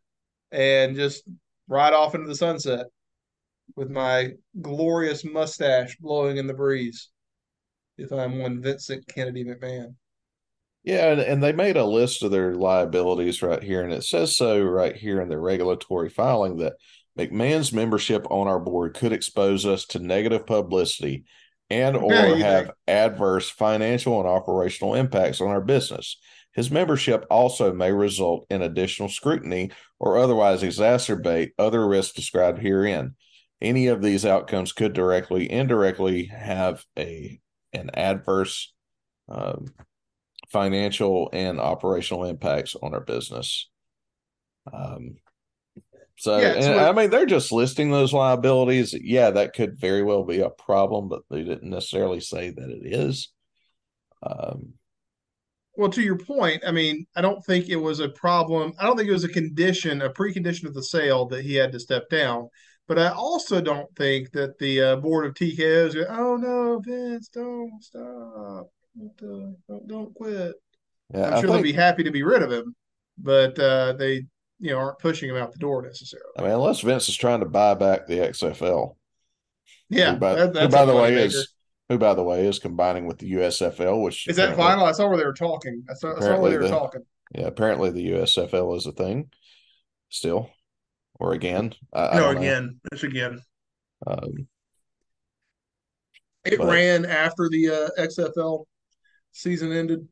[0.51, 1.25] and just
[1.69, 2.87] ride off into the sunset
[3.77, 7.11] with my glorious mustache blowing in the breeze
[7.99, 9.95] if I'm one Vincent Kennedy McMahon.
[10.89, 14.35] Yeah, and, and they made a list of their liabilities right here, and it says
[14.35, 16.77] so right here in the regulatory filing that
[17.19, 21.25] McMahon's membership on our board could expose us to negative publicity
[21.69, 22.75] and or yeah, have think.
[22.87, 26.17] adverse financial and operational impacts on our business.
[26.55, 33.15] His membership also may result in additional scrutiny or otherwise exacerbate other risks described herein.
[33.61, 37.41] Any of these outcomes could directly, indirectly have a
[37.75, 38.73] an adverse
[39.29, 39.67] um,
[40.51, 43.69] financial and operational impacts on our business.
[44.73, 45.17] Um,
[46.17, 48.93] so, Yeah, and, I mean, they're just listing those liabilities.
[48.93, 52.93] Yeah, that could very well be a problem, but they didn't necessarily say that it
[52.93, 53.33] is.
[54.23, 54.75] Um,
[55.77, 58.73] Well, to your point, I mean, I don't think it was a problem.
[58.81, 61.71] I don't think it was a condition, a precondition of the sale that he had
[61.73, 62.49] to step down.
[62.89, 67.29] But I also don't think that the uh, board of TKOs go, oh no, Vince,
[67.29, 68.67] don't stop.
[68.99, 70.55] Don't, uh, don't, don't quit.
[71.15, 72.75] yeah, I'm I sure they'll be happy to be rid of him,
[73.17, 74.25] but uh, they,
[74.59, 76.27] you know, aren't pushing him out the door necessarily.
[76.37, 78.97] I mean, unless Vince is trying to buy back the XFL,
[79.89, 81.25] Yeah, who by, that, who by the way moneymaker.
[81.27, 81.55] is
[81.89, 84.85] who by the way is combining with the USFL, which Is that final?
[84.85, 85.85] I saw where they were talking.
[85.89, 87.03] I saw, I saw where they were the- talking.
[87.35, 89.31] Yeah, apparently the USFL is a thing
[90.11, 90.51] still,
[91.21, 91.75] or again.
[91.93, 92.39] I, I no, know.
[92.39, 93.41] again, it's again.
[94.07, 94.49] Um,
[96.45, 98.65] It But- ran after the uh, XFL
[99.39, 100.07] season ended,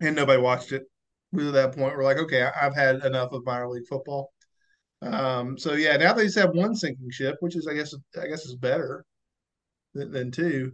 [0.00, 0.84] and nobody watched it.
[1.32, 1.96] We were at that point.
[1.96, 4.32] We're like, okay, I've had enough of minor league football.
[5.02, 8.26] Um, so yeah, now they just have one sinking ship, which is, I guess, I
[8.26, 9.04] guess is better
[9.94, 10.72] than, than two.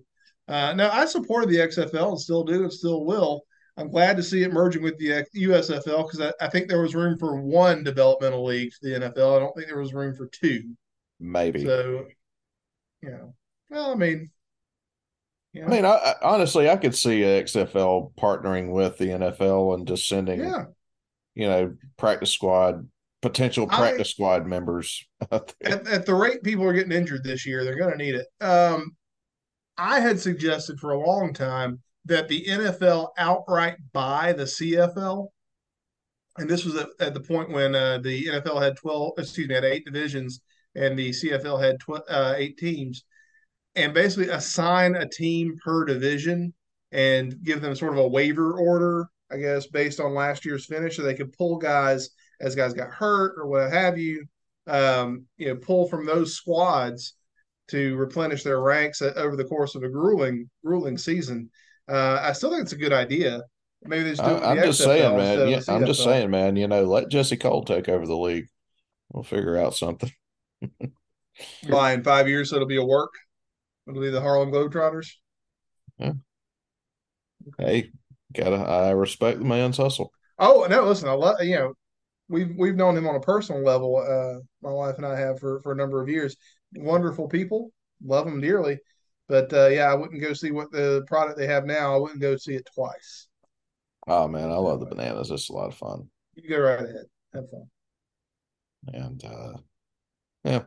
[0.49, 3.43] Uh, now I supported the XFL and still do and still will.
[3.77, 6.95] I'm glad to see it merging with the USFL because I, I think there was
[6.95, 9.37] room for one developmental league for the NFL.
[9.37, 10.75] I don't think there was room for two.
[11.19, 11.65] maybe.
[11.65, 12.07] So,
[13.03, 13.35] you know,
[13.71, 14.31] well, I mean,
[15.55, 20.09] I mean, I, I, honestly, I could see XFL partnering with the NFL and just
[20.09, 20.65] sending, yeah.
[21.35, 22.89] you know, practice squad
[23.23, 25.07] potential I- practice squad members.
[25.31, 28.27] at, at the rate people are getting injured this year, they're going to need it.
[28.45, 28.97] Um,
[29.79, 35.29] I had suggested for a long time that the NFL outright buy the CFL,
[36.37, 39.55] and this was at, at the point when uh, the NFL had twelve, excuse me,
[39.55, 40.41] had eight divisions,
[40.75, 43.05] and the CFL had tw- uh, eight teams,
[43.75, 46.53] and basically assign a team per division
[46.93, 50.97] and give them sort of a waiver order, I guess, based on last year's finish,
[50.97, 54.27] so they could pull guys as guys got hurt or what have you
[54.67, 57.15] um, you know, pull from those squads
[57.69, 61.51] to replenish their ranks over the course of a grueling, grueling season.
[61.89, 63.43] Uh, I still think it's a good idea.
[63.85, 65.49] Maybe they just do it I, am the just saying, man.
[65.49, 66.55] Yeah, I'm just saying, man.
[66.55, 68.47] You know, let Jesse Cole take over the league.
[69.11, 70.13] We'll figure out something.
[71.67, 73.11] Why in five years it'll be a work?
[73.89, 75.13] It'll be the Harlem Globetrotters.
[75.99, 76.13] Yeah.
[77.59, 77.91] Hey,
[78.33, 78.57] gotta.
[78.57, 80.13] I respect the man's hustle.
[80.39, 81.75] Oh no, listen, I love you know,
[82.29, 83.97] we've we've known him on a personal level.
[83.99, 86.37] Uh, my wife and I have for for a number of years.
[86.75, 87.71] Wonderful people,
[88.05, 88.79] love them dearly.
[89.29, 91.95] But uh, yeah, I wouldn't go see what the product they have now.
[91.95, 93.29] I wouldn't go see it twice.
[94.07, 95.31] Oh man, I love the bananas.
[95.31, 96.09] It's a lot of fun.
[96.35, 97.67] You go right ahead, have fun.
[98.93, 99.53] And uh
[100.45, 100.63] yeah.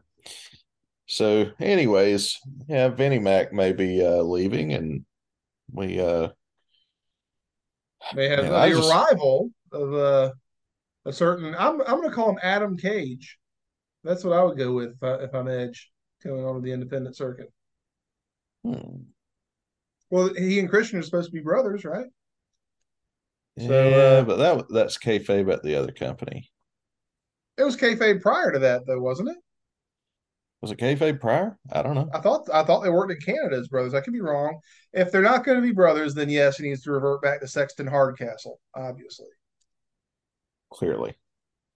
[1.07, 5.05] So anyways, yeah, Vinny Mac may be uh leaving and
[5.71, 6.29] we uh
[8.15, 10.31] They have Man, the just- arrival of uh,
[11.05, 11.53] a certain.
[11.57, 13.37] I'm I'm going to call him Adam Cage.
[14.03, 15.91] That's what I would go with if, I, if I'm Edge
[16.23, 17.51] going on the independent circuit.
[18.63, 19.01] hmm,
[20.11, 22.05] Well, he and Christian are supposed to be brothers, right?
[23.57, 26.49] yeah, So, uh, but that that's kayfabe at the other company.
[27.57, 29.37] It was kayfabe prior to that, though, wasn't it?
[30.61, 31.57] Was it kayfabe prior?
[31.71, 32.09] I don't know.
[32.13, 33.93] I thought I thought they worked in Canada as brothers.
[33.93, 34.59] I could be wrong.
[34.93, 37.47] If they're not going to be brothers, then yes, he needs to revert back to
[37.47, 39.27] Sexton Hardcastle, obviously.
[40.71, 41.15] Clearly.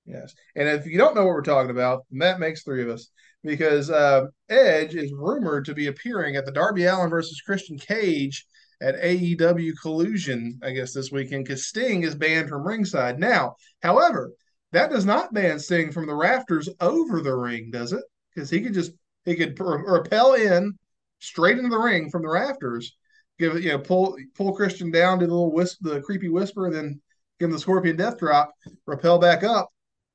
[0.06, 0.34] Yes.
[0.56, 3.12] And if you don't know what we're talking about, then that makes three of us
[3.44, 8.46] because uh, Edge is rumored to be appearing at the Darby Allin versus Christian Cage
[8.82, 13.20] at AEW Collusion, I guess, this weekend because Sting is banned from ringside.
[13.20, 14.32] Now, however,
[14.72, 18.04] that does not ban Sting from the rafters over the ring, does it?
[18.34, 18.92] Because he could just
[19.26, 20.78] he could rappel in
[21.20, 22.96] straight into the ring from the rafters,
[23.38, 26.68] give it, you know, pull pull Christian down, do the little wisp, the creepy whisper,
[26.68, 27.02] and then
[27.40, 28.54] give him the scorpion death drop,
[28.86, 29.70] rappel back up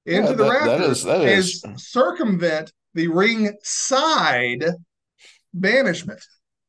[0.07, 4.65] into Yeah, the that- that rafters, is- that and is- circumvent the ring side
[5.53, 6.21] banishment.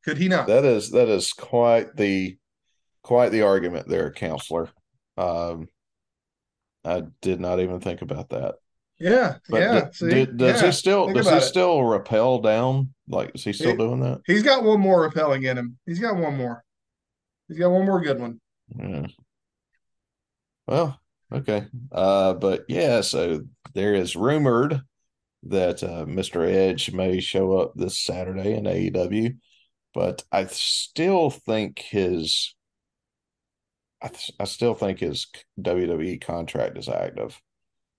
[0.04, 0.46] Could he not?
[0.46, 2.36] That is that is quite the
[3.02, 4.70] quite the argument there, counselor.
[5.16, 5.68] Um
[6.84, 8.56] I did not even think about that.
[8.98, 9.80] Yeah, But yeah.
[9.86, 10.08] d- see?
[10.10, 10.66] d- does Yeah.
[10.66, 11.40] he still does he it.
[11.42, 12.92] still rappel down?
[13.08, 14.20] Like is he still He- doing that?
[14.26, 15.78] He's got one more repelling in him.
[15.86, 16.64] He's got one more.
[17.48, 18.40] He's got one more good one.
[18.76, 19.06] Yeah.
[20.66, 21.00] Well,
[21.32, 21.66] okay.
[21.92, 23.42] Uh, but yeah, so
[23.74, 24.80] there is rumored
[25.44, 26.44] that uh, Mr.
[26.48, 29.36] Edge may show up this Saturday in AEW,
[29.94, 32.54] but I still think his
[34.02, 35.26] I, th- I still think his
[35.60, 37.40] WWE contract is active.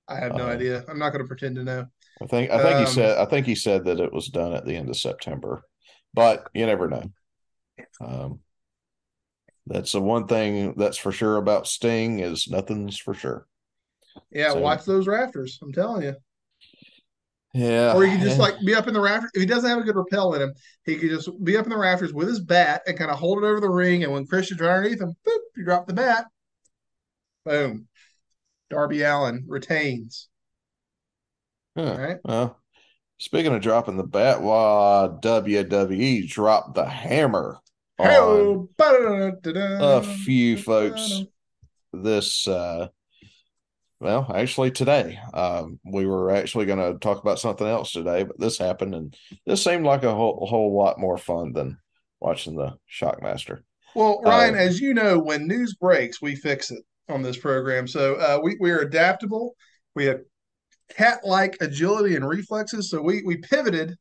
[0.08, 0.86] I have no Uh, idea.
[0.88, 1.86] I'm not going to pretend to know.
[2.22, 4.54] I think I think Um, he said I think he said that it was done
[4.54, 5.64] at the end of September,
[6.14, 7.12] but you never know.
[8.02, 8.40] Um,
[9.70, 13.46] That's the one thing that's for sure about Sting is nothing's for sure.
[14.32, 15.60] Yeah, So- watch those rafters.
[15.62, 16.16] I'm telling you.
[17.54, 17.94] Yeah.
[17.94, 19.32] Or he could just like be up in the rafters.
[19.34, 20.54] If he doesn't have a good rappel in him,
[20.86, 23.40] he could just be up in the rafters with his bat and kind of hold
[23.44, 24.04] it over the ring.
[24.04, 26.28] And when Christian's right underneath him, boop, you drop the bat.
[27.46, 27.88] Boom.
[28.70, 30.28] Darby Allin retains.
[31.76, 31.84] Huh.
[31.84, 32.18] All right.
[32.24, 32.62] Well,
[33.18, 37.60] speaking of dropping the bat, while WWE dropped the hammer
[38.00, 41.24] on a few folks
[41.94, 42.88] this uh
[44.00, 48.40] well actually today um we were actually going to talk about something else today but
[48.40, 51.78] this happened and this seemed like a whole, a whole lot more fun than
[52.20, 53.62] watching the shockmaster
[53.96, 57.88] Well, Ryan, Uh, as you know, when news breaks, we fix it on this program.
[57.88, 59.56] So uh, we we are adaptable.
[59.96, 60.22] We have
[60.90, 62.90] cat-like agility and reflexes.
[62.90, 63.96] So we we pivoted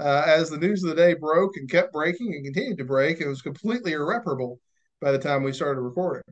[0.00, 3.20] uh, as the news of the day broke and kept breaking and continued to break.
[3.20, 4.60] It was completely irreparable
[5.00, 6.22] by the time we started recording.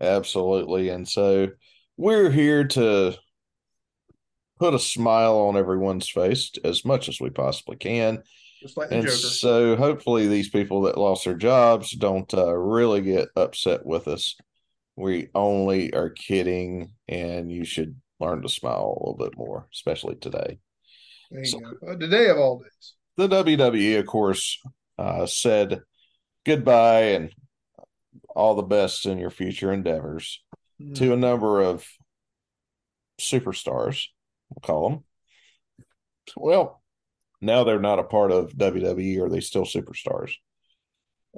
[0.00, 1.48] absolutely and so
[1.96, 3.12] we're here to
[4.58, 8.22] put a smile on everyone's face as much as we possibly can
[8.60, 13.28] Just like and so hopefully these people that lost their jobs don't uh, really get
[13.36, 14.36] upset with us.
[14.96, 20.16] We only are kidding and you should learn to smile a little bit more especially
[20.16, 20.58] today.
[21.30, 21.96] There you so- go.
[21.98, 22.94] Today of all days.
[23.16, 24.60] the wwe of course
[24.98, 25.82] uh, said
[26.44, 27.32] goodbye and
[28.34, 30.42] all the best in your future endeavors
[30.94, 31.84] to a number of
[33.20, 34.06] superstars
[34.48, 35.04] we'll call them.
[36.36, 36.77] Well
[37.40, 40.32] now they're not a part of wwe are they still superstars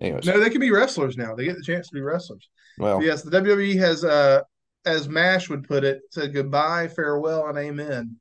[0.01, 1.35] anyways No, they can be wrestlers now.
[1.35, 2.49] They get the chance to be wrestlers.
[2.79, 4.43] well Yes, the WWE has, uh,
[4.87, 8.17] as Mash would put it, said goodbye, farewell, and amen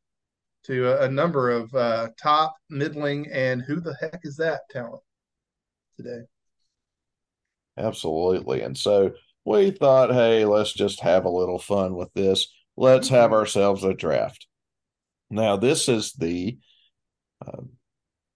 [0.66, 5.02] to a, a number of uh, top, middling, and who the heck is that talent
[5.96, 6.24] today?
[7.78, 8.62] Absolutely.
[8.62, 9.12] And so
[9.46, 12.48] we thought, hey, let's just have a little fun with this.
[12.76, 13.36] Let's have Mhm.
[13.36, 14.48] ourselves a draft.
[15.30, 16.58] Now, this is the
[17.46, 17.62] uh,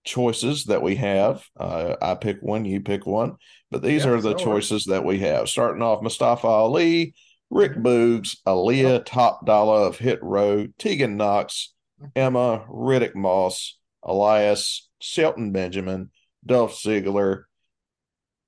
[0.04, 1.44] choices that we have.
[1.58, 3.38] Uh, I pick one, you pick one,
[3.72, 5.50] but these Yeah, are the so choices that we have.
[5.50, 7.14] Starting off Mustafa Ali,
[7.50, 11.74] Rick Boogs, Aaliyah, Top Dollar of Hit Row, Tegan Knox,
[12.16, 16.10] Emma, Riddick Moss, Elias, Shelton Benjamin,
[16.46, 17.44] Dolph Ziggler,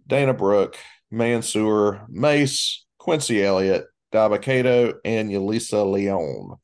[0.07, 0.77] Dana Brooke,
[1.11, 6.55] Mansoor, Mace, Quincy Elliott, Dabba-Kato, and Yulisa Leon.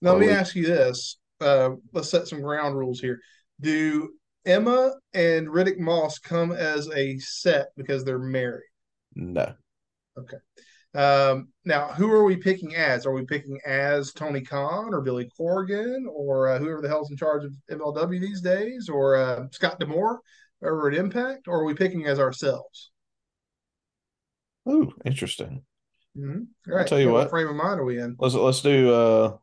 [0.00, 1.18] Now, let me ask you this.
[1.40, 3.20] Uh, let's set some ground rules here.
[3.60, 4.10] Do
[4.46, 8.68] Emma and Riddick Moss come as a set because they're married?
[9.14, 9.54] No.
[10.18, 10.36] Okay.
[10.94, 13.04] Um, now, who are we picking as?
[13.04, 17.16] Are we picking as Tony Khan or Billy Corgan or uh, whoever the hell's in
[17.16, 20.20] charge of MLW these days or uh, Scott D'Amore
[20.62, 21.48] over at Impact?
[21.48, 22.92] Or are we picking as ourselves?
[24.68, 25.62] Ooh, interesting.
[26.16, 26.46] Mhm.
[26.68, 26.86] All right.
[26.86, 27.30] tell you Yeah, what.
[27.30, 28.14] frame of mind are we in?
[28.18, 29.36] Let's let's do uh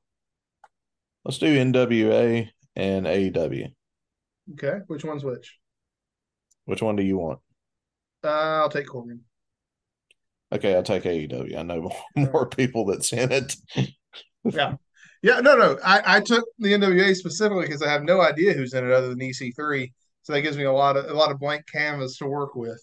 [1.26, 3.74] let's do NWA and AEW.
[4.54, 4.80] Okay.
[4.88, 5.58] Which one's which?
[6.66, 7.40] Which one do you want?
[8.24, 8.28] Uh,
[8.62, 9.20] I'll take Corgan.
[10.54, 11.58] Okay, I'll take AEW.
[11.58, 11.82] I know
[12.16, 13.56] more, more people that's in it.
[14.44, 14.74] Yeah.
[15.22, 15.78] Yeah, no, no.
[15.86, 19.10] I, I took the NWA specifically because I have no idea who's in it other
[19.10, 19.92] than EC3.
[20.24, 22.82] So that gives me a lot of a lot of blank canvas to work with.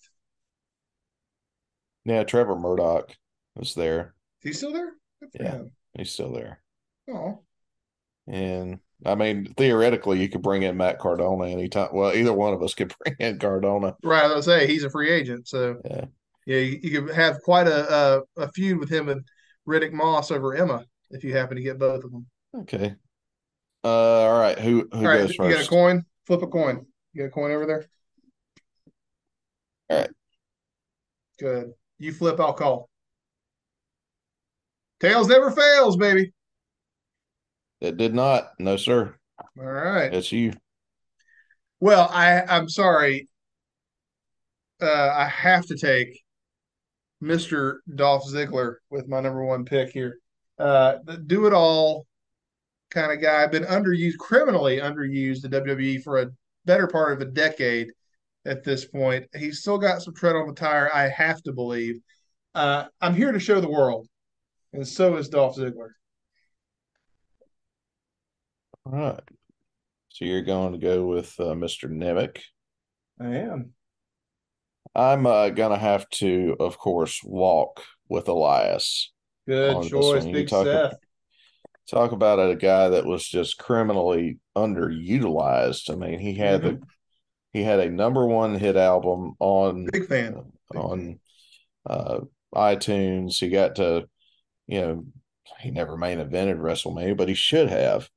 [2.04, 3.12] Yeah, Trevor Murdoch
[3.60, 4.14] is there.
[4.42, 4.92] Is he still there?
[5.34, 5.50] Yeah.
[5.52, 5.72] him.
[5.96, 6.60] He's still there.
[7.10, 7.40] Oh,
[8.30, 11.88] And I mean, theoretically, you could bring in Matt Cardona anytime.
[11.92, 13.96] Well, either one of us could bring in Cardona.
[14.02, 14.24] right.
[14.24, 16.04] I was say he's a free agent, so Yeah.
[16.46, 19.22] yeah, you, you could have quite a, a a feud with him and
[19.66, 22.26] Riddick Moss over Emma if you happen to get both of them.
[22.54, 22.94] Okay.
[23.84, 24.58] Uh, all right.
[24.58, 26.04] Who who All right, goes you got a coin?
[26.26, 26.86] Flip a coin.
[27.12, 27.86] You got a coin over there?
[29.90, 30.10] All right.
[31.38, 31.72] Good.
[31.98, 32.88] You flip, I'll call.
[35.00, 36.32] Tails never fails, baby.
[37.80, 38.50] It did not.
[38.58, 39.14] No, sir.
[39.58, 40.10] All right.
[40.10, 40.52] That's you.
[41.80, 43.28] Well, I I'm sorry.
[44.80, 46.22] Uh, I have to take
[47.22, 47.78] Mr.
[47.94, 50.18] Dolph Ziggler with my number one pick here.
[50.58, 52.06] Uh, the do it all
[52.90, 56.30] kind of guy, been underused, criminally underused the WWE for a
[56.64, 57.88] better part of a decade
[58.44, 59.26] at this point.
[59.36, 62.00] He's still got some tread on the tire, I have to believe.
[62.54, 64.08] Uh, I'm here to show the world,
[64.72, 65.90] and so is Dolph Ziggler.
[68.90, 69.20] All right.
[70.08, 71.90] So you're going to go with uh, Mr.
[71.90, 72.40] Nemeth.
[73.20, 73.72] I am.
[74.94, 79.12] I'm uh, going to have to, of course, walk with Elias.
[79.46, 80.94] Good choice, Big talk Seth.
[81.90, 85.90] Talk about a guy that was just criminally underutilized.
[85.90, 86.82] I mean, he had the Mhm.
[87.52, 90.52] he had a number one hit album on Big fan.
[90.74, 91.20] on
[91.86, 92.20] uh,
[92.54, 93.38] iTunes.
[93.38, 94.08] He got to,
[94.66, 95.04] you know,
[95.60, 98.08] he never main evented WrestleMania, but he should have.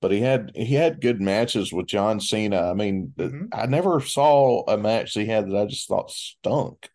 [0.00, 2.70] But he had he had good matches with John Cena.
[2.70, 3.46] I mean, mm-hmm.
[3.52, 6.88] I never saw a match he had that I just thought stunk.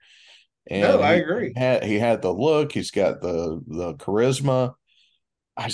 [0.67, 1.53] And no, I agree.
[1.55, 2.71] He had, he had the look.
[2.71, 4.73] He's got the the charisma.
[5.57, 5.71] I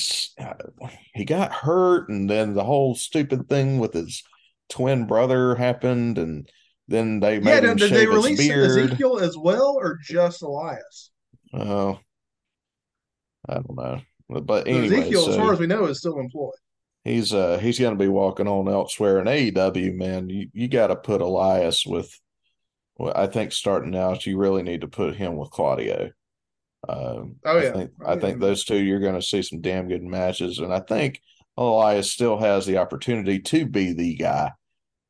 [1.14, 4.24] he got hurt, and then the whole stupid thing with his
[4.70, 6.50] twin brother happened, and
[6.88, 11.12] then they made yeah, him did they release Ezekiel as well, or just Elias?
[11.54, 12.00] Oh,
[13.48, 14.02] I don't know,
[14.42, 16.54] but anyway, Ezekiel, so as far as we know, is still employed.
[17.04, 19.96] He's uh he's going to be walking on elsewhere in AEW.
[19.96, 22.20] Man, you you got to put Elias with.
[22.98, 26.12] Well, I think starting out, you really need to put him with Claudio.
[26.88, 29.88] Um, oh yeah, I think, I think those two you're going to see some damn
[29.88, 31.22] good matches, and I think
[31.58, 34.52] Elias still has the opportunity to be the guy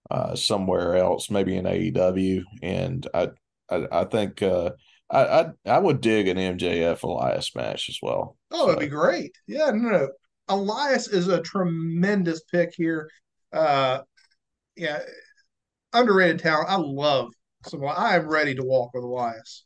[0.10, 2.44] uh, somewhere else, maybe in AEW.
[2.62, 3.30] And I,
[3.70, 4.72] I, I think uh,
[5.10, 8.38] I, I, I would dig an MJF Elias match as well.
[8.52, 8.70] Oh, so.
[8.70, 9.38] it'd be great.
[9.48, 10.10] Yeah, no, no,
[10.48, 13.10] Elias is a tremendous pick here.
[13.54, 14.00] Uh,
[14.76, 15.00] yeah,
[15.94, 16.70] underrated talent.
[16.70, 17.32] I love.
[17.68, 19.66] So I am ready to walk with Elias.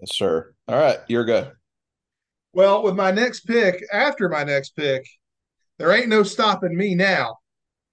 [0.00, 0.52] Yes, sir.
[0.66, 1.52] All right, you're good.
[2.52, 5.04] Well, with my next pick, after my next pick,
[5.78, 7.36] there ain't no stopping me now.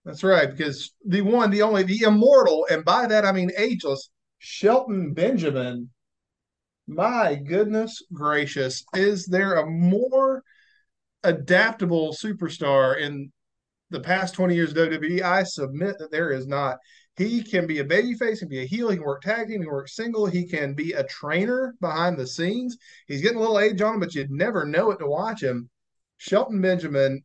[0.06, 4.10] That's right, because the one, the only, the immortal, and by that I mean ageless,
[4.40, 5.90] Shelton Benjamin.
[6.88, 10.44] My goodness gracious, is there a more
[11.26, 13.32] adaptable superstar in
[13.90, 15.22] the past 20 years of WWE?
[15.22, 16.78] I submit that there is not.
[17.18, 19.62] He can be a babyface, he can be a heel, he can work tag team,
[19.62, 22.78] he can work single, he can be a trainer behind the scenes.
[23.08, 25.70] He's getting a little age on him, but you'd never know it to watch him.
[26.18, 27.24] Shelton Benjamin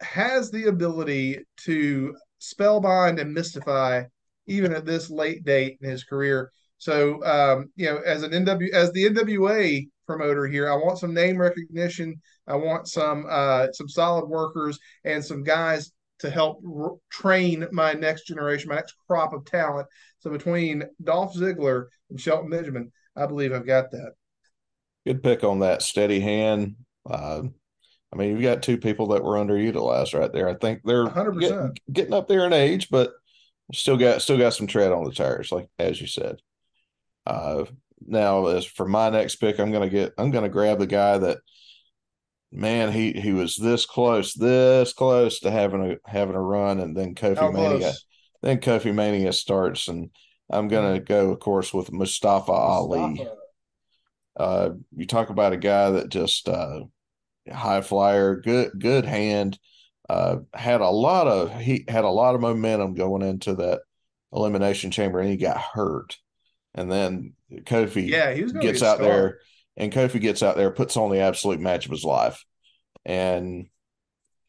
[0.00, 4.04] has the ability to spellbind and mystify
[4.46, 6.50] even at this late date in his career.
[6.78, 11.14] So, um, you know, as an NW as the NWA promoter here, I want some
[11.14, 12.20] name recognition.
[12.48, 17.92] I want some uh, some solid workers and some guys to help r- train my
[17.92, 19.86] next generation, my next crop of talent.
[20.18, 24.14] So between Dolph Ziggler and Shelton Benjamin, I believe I've got that.
[25.06, 26.74] Good pick on that steady hand.
[27.08, 27.42] Uh,
[28.12, 30.48] I mean, you've got two people that were underutilized right there.
[30.48, 31.40] I think they're 100%.
[31.40, 33.12] Getting, getting up there in age, but
[33.72, 36.36] still got still got some tread on the tires, like as you said.
[37.26, 37.64] Uh,
[38.06, 41.38] now, as for my next pick, I'm gonna get I'm gonna grab the guy that
[42.52, 46.96] man he he was this close, this close to having a having a run, and
[46.96, 48.04] then Kofi How Mania, close?
[48.42, 50.10] then Kofi Mania starts, and
[50.50, 52.52] I'm gonna go, of course, with Mustafa, Mustafa.
[52.52, 53.28] Ali.
[54.36, 56.80] Uh, you talk about a guy that just uh,
[57.52, 59.58] high flyer, good good hand.
[60.08, 63.82] Uh, had a lot of he had a lot of momentum going into that
[64.32, 66.16] elimination chamber, and he got hurt.
[66.74, 69.38] And then Kofi yeah, he gets out there,
[69.76, 72.44] and Kofi gets out there, puts on the absolute match of his life,
[73.04, 73.66] and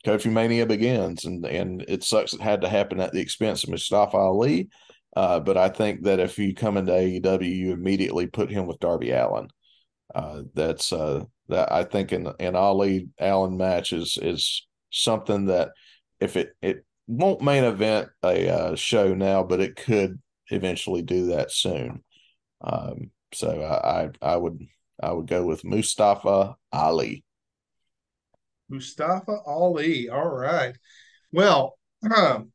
[0.06, 1.26] Kofi Mania begins.
[1.26, 4.70] And and it sucks it had to happen at the expense of Mustafa Ali.
[5.16, 8.80] Uh, but I think that if you come into AEW, you immediately put him with
[8.80, 9.50] Darby Allin.
[10.14, 15.72] Uh, that's uh, that I think an, an Ali Allin match is is something that
[16.20, 20.20] if it it won't main event a uh, show now, but it could
[20.50, 22.04] eventually do that soon.
[22.64, 24.66] Um, so I, I I would
[25.02, 27.24] I would go with Mustafa Ali.
[28.70, 30.10] Mustafa Ali.
[30.10, 30.76] All right.
[31.32, 31.78] Well,
[32.16, 32.52] um,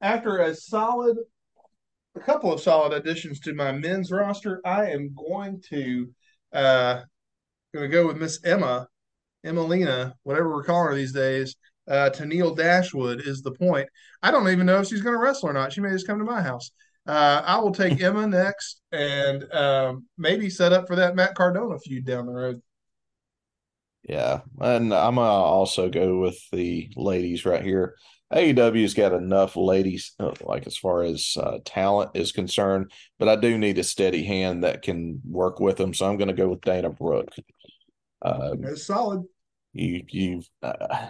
[0.00, 1.16] after a solid,
[2.16, 6.10] a couple of solid additions to my men's roster, I am going to
[6.52, 7.02] uh,
[7.74, 8.88] going to go with Miss Emma,
[9.44, 11.56] Emmalina, whatever we're calling her these days.
[11.88, 13.88] Uh, Tenille Dashwood is the point.
[14.22, 15.72] I don't even know if she's going to wrestle or not.
[15.72, 16.70] She may just come to my house.
[17.10, 21.76] Uh, I will take Emma next and um, maybe set up for that Matt Cardona
[21.80, 22.62] feud down the road.
[24.08, 27.96] Yeah, and I'm gonna also go with the ladies right here.
[28.32, 33.34] AEW's got enough ladies, uh, like as far as uh, talent is concerned, but I
[33.34, 35.92] do need a steady hand that can work with them.
[35.92, 37.34] So I'm going to go with Dana Brooke.
[38.22, 39.24] Uh, That's solid.
[39.72, 41.08] You, you, uh,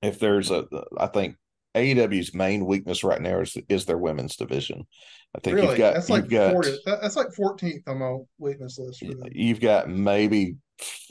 [0.00, 1.36] if there's a, I think
[1.74, 4.86] AEW's main weakness right now is is their women's division.
[5.34, 5.68] I think really?
[5.68, 9.02] you've got that's like got, 40, that's like 14th on my weakness list.
[9.32, 10.56] You've got maybe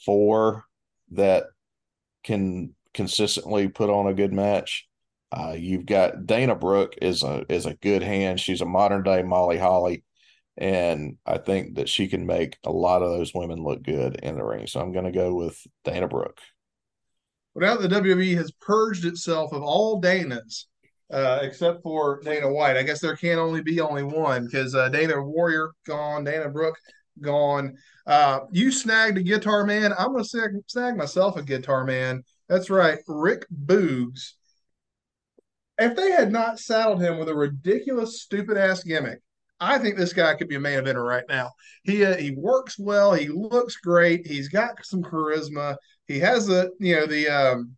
[0.05, 0.65] four
[1.11, 1.45] that
[2.23, 4.87] can consistently put on a good match
[5.31, 8.39] uh, you've got Dana Brooke is a is a good hand.
[8.39, 10.03] She's a modern day Molly Holly,
[10.57, 14.35] and I think that she can make a lot of those women look good in
[14.35, 14.67] the ring.
[14.67, 16.39] So I'm going to go with Dana Brooke.
[17.53, 20.65] Well, now the WWE has purged itself of all Danas,
[21.11, 22.77] uh, except for Dana White.
[22.77, 26.77] I guess there can only be only one because uh, Dana Warrior gone, Dana Brooke
[27.19, 27.75] gone.
[28.07, 29.93] Uh, you snagged a guitar man.
[29.97, 32.23] I'm going to snag, snag myself a guitar man.
[32.47, 34.33] That's right, Rick Boogs.
[35.77, 39.19] If they had not saddled him with a ridiculous, stupid ass gimmick,
[39.59, 41.51] I think this guy could be a main eventer right now.
[41.83, 43.13] He uh, he works well.
[43.13, 44.25] He looks great.
[44.25, 45.75] He's got some charisma.
[46.07, 47.75] He has the you know the um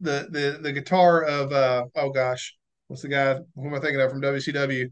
[0.00, 2.54] the the the guitar of uh oh gosh
[2.88, 4.90] what's the guy who am I thinking of from WCW?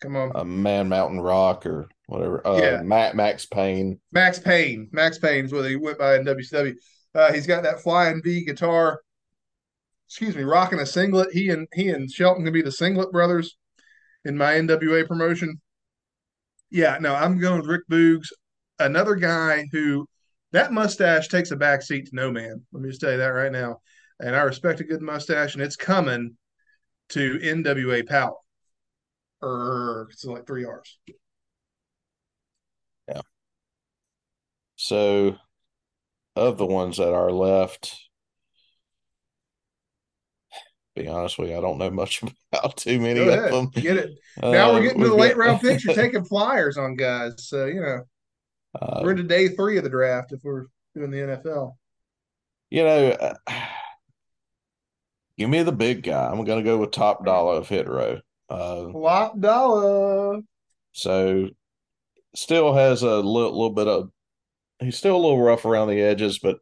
[0.00, 2.46] Come on, uh, Man Mountain Rock or whatever.
[2.46, 2.82] Uh, Yeah.
[2.82, 3.98] Matt Max Payne.
[4.12, 4.88] Max Payne.
[4.92, 6.74] Max Payne is what he went by in WCW.
[7.14, 9.00] Uh, he's got that flying V guitar.
[10.08, 11.32] Excuse me, rocking a singlet.
[11.32, 13.56] He and he and Shelton can be the Singlet brothers
[14.24, 15.60] in my NWA promotion.
[16.70, 18.28] Yeah, no, I'm going with Rick Boogs,
[18.78, 20.06] another guy who
[20.54, 22.62] that mustache takes a back seat to no man.
[22.72, 23.80] Let me just tell you that right now.
[24.20, 26.36] And I respect a good mustache, and it's coming
[27.10, 28.34] to NWA Power.
[29.42, 30.96] Or it's like three R's.
[33.08, 33.20] Yeah.
[34.76, 35.36] So,
[36.36, 37.96] of the ones that are left,
[40.94, 43.70] be honest with you, I don't know much about too many of them.
[43.70, 44.10] get it.
[44.40, 45.84] Now Uh, we're getting to the late got- round picks.
[45.84, 48.02] You're taking flyers on guys, so you know
[48.80, 51.76] Uh, we're into day three of the draft if we're doing the NFL.
[52.70, 53.34] you know, uh,
[55.38, 56.26] give me the big guy.
[56.26, 58.20] I'm going to go with top dollar of hit row.
[58.48, 60.40] Uh, Flop dollar.
[60.92, 61.48] so
[62.34, 64.10] still has a little, little bit of,
[64.80, 66.58] he's still a little rough around the edges, but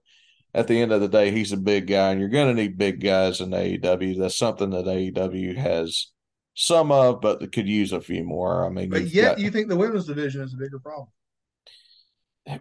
[0.54, 2.76] at the end of the day, he's a big guy, and you're going to need
[2.76, 4.18] big guys in AEW.
[4.18, 6.08] That's something that AEW has
[6.54, 8.66] some of, but could use a few more.
[8.66, 11.08] I mean, But yet got- you think the women's division is a bigger problem.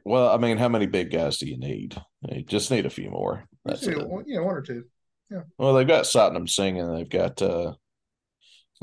[0.06, 1.96] Well, I mean, how many big guys do you need?
[2.30, 3.46] You just need a few more.
[3.66, 4.08] That's it.
[4.08, 4.86] one- you know, one or two.
[5.30, 5.42] Yeah.
[5.58, 7.74] Well, they've got Satnam Singh and they've got uh,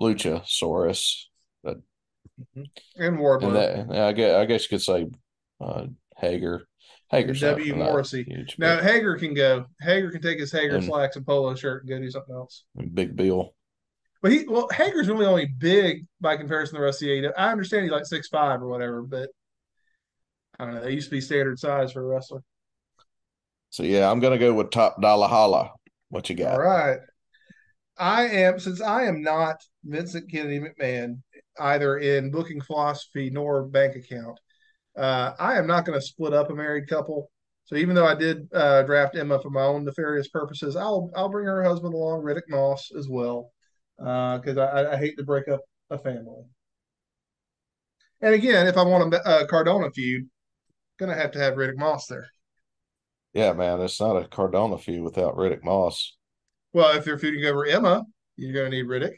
[0.01, 1.25] Luchasaurus.
[1.65, 1.83] And
[2.97, 3.53] And Wardlow.
[3.89, 5.07] that, I guess, I guess you could say
[5.61, 5.87] uh,
[6.17, 6.67] Hager.
[7.11, 7.75] Hager's W.
[7.75, 8.25] Morrissey.
[8.59, 9.67] Now but- Hager can go.
[9.81, 12.65] Hager can take his Hager And- slacks and polo shirt and go do something else.
[12.95, 13.55] Big Bill.
[14.21, 17.33] But he well, Hager's really only big by comparison to the rest of the AEW.
[17.39, 19.31] I understand he's like six five or whatever, but
[20.59, 20.83] I don't know.
[20.83, 22.43] They used to be standard size for a wrestler.
[23.71, 25.73] So yeah, I'm gonna go with Top Dollar Holla.
[26.09, 26.55] What you got?
[26.55, 26.99] All right.
[27.99, 31.21] I am since I am not Vincent Kennedy McMahon
[31.59, 34.39] either in booking philosophy nor bank account.
[34.97, 37.31] Uh, I am not going to split up a married couple.
[37.65, 41.29] So even though I did uh, draft Emma for my own nefarious purposes, I'll I'll
[41.29, 43.53] bring her husband along, Riddick Moss, as well,
[43.99, 46.45] because I, I hate to break up a family.
[48.21, 50.29] And again, if I want a, a Cardona feud,
[50.99, 52.29] gonna have to have Riddick Moss there.
[53.35, 56.17] Yeah, man, it's not a Cardona feud without Riddick Moss.
[56.73, 58.05] Well, if you're feuding over Emma,
[58.37, 59.17] you're gonna need Riddick.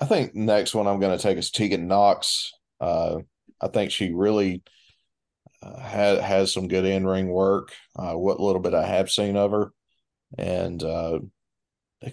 [0.00, 2.52] I think next one I'm going to take is Tegan Knox.
[2.80, 3.18] Uh,
[3.60, 4.62] I think she really
[5.62, 7.72] uh, has has some good in ring work.
[7.94, 9.72] Uh, what little bit I have seen of her,
[10.36, 11.20] and uh,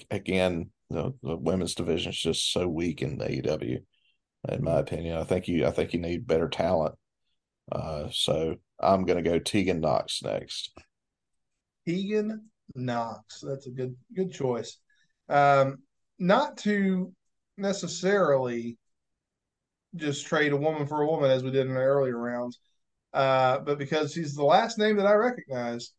[0.10, 3.84] again, the, the women's division is just so weak in the AEW,
[4.50, 5.18] in my opinion.
[5.18, 6.96] I think you I think you need better talent.
[7.72, 10.78] Uh, so I'm going to go Tegan Knox next.
[11.88, 13.42] Tegan Knox.
[13.42, 14.78] That's a good good choice.
[15.30, 15.80] Um,
[16.20, 17.14] not to
[17.58, 18.78] necessarily
[19.96, 22.60] just trade a woman for a woman as we did in the earlier rounds,
[23.14, 25.92] uh, but because she's the last name that I recognize,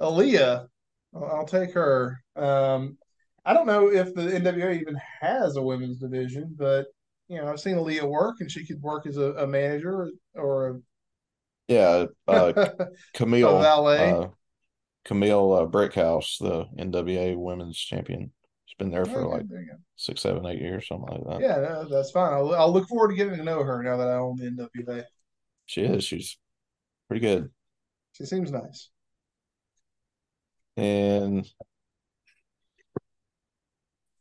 [0.00, 0.66] Aaliyah.
[1.14, 2.22] I'll, I'll take her.
[2.36, 2.98] Um,
[3.44, 6.86] I don't know if the NWA even has a women's division, but
[7.28, 10.80] you know I've seen Aaliyah work, and she could work as a, a manager or
[11.68, 12.52] Yeah, uh,
[13.14, 14.28] Kamille uh,
[15.06, 18.32] Kamille uh, Brickhouse, the NWA Women's Champion.
[18.64, 21.40] She's been there for Okay, like there six, seven, eight years, something like that.
[21.40, 22.32] Yeah, no, that's fine.
[22.32, 25.04] I'll, I'll look forward to getting to know her now that I own the NWA.
[25.66, 26.04] She is.
[26.04, 26.38] She's
[27.08, 27.50] pretty good.
[28.12, 28.88] She seems nice.
[30.76, 31.46] And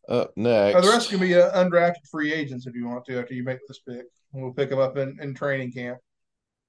[0.09, 3.19] up next, Uh, the rest can be uh, undrafted free agents if you want to
[3.19, 4.05] after you make this pick.
[4.31, 5.99] We'll pick them up in, in training camp.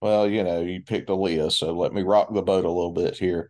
[0.00, 3.16] Well, you know, you picked Aaliyah, so let me rock the boat a little bit
[3.16, 3.48] here.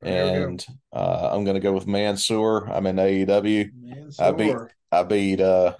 [0.00, 0.48] There.
[0.48, 2.66] And uh, I'm going to go with Mansoor.
[2.70, 3.70] I'm in AEW.
[3.74, 4.56] Man, I beat-
[4.92, 5.74] I beat, uh,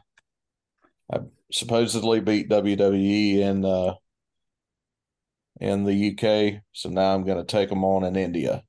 [1.13, 3.95] I supposedly beat WWE in, uh,
[5.61, 6.63] in the UK.
[6.73, 8.63] So now I'm going to take them on in India.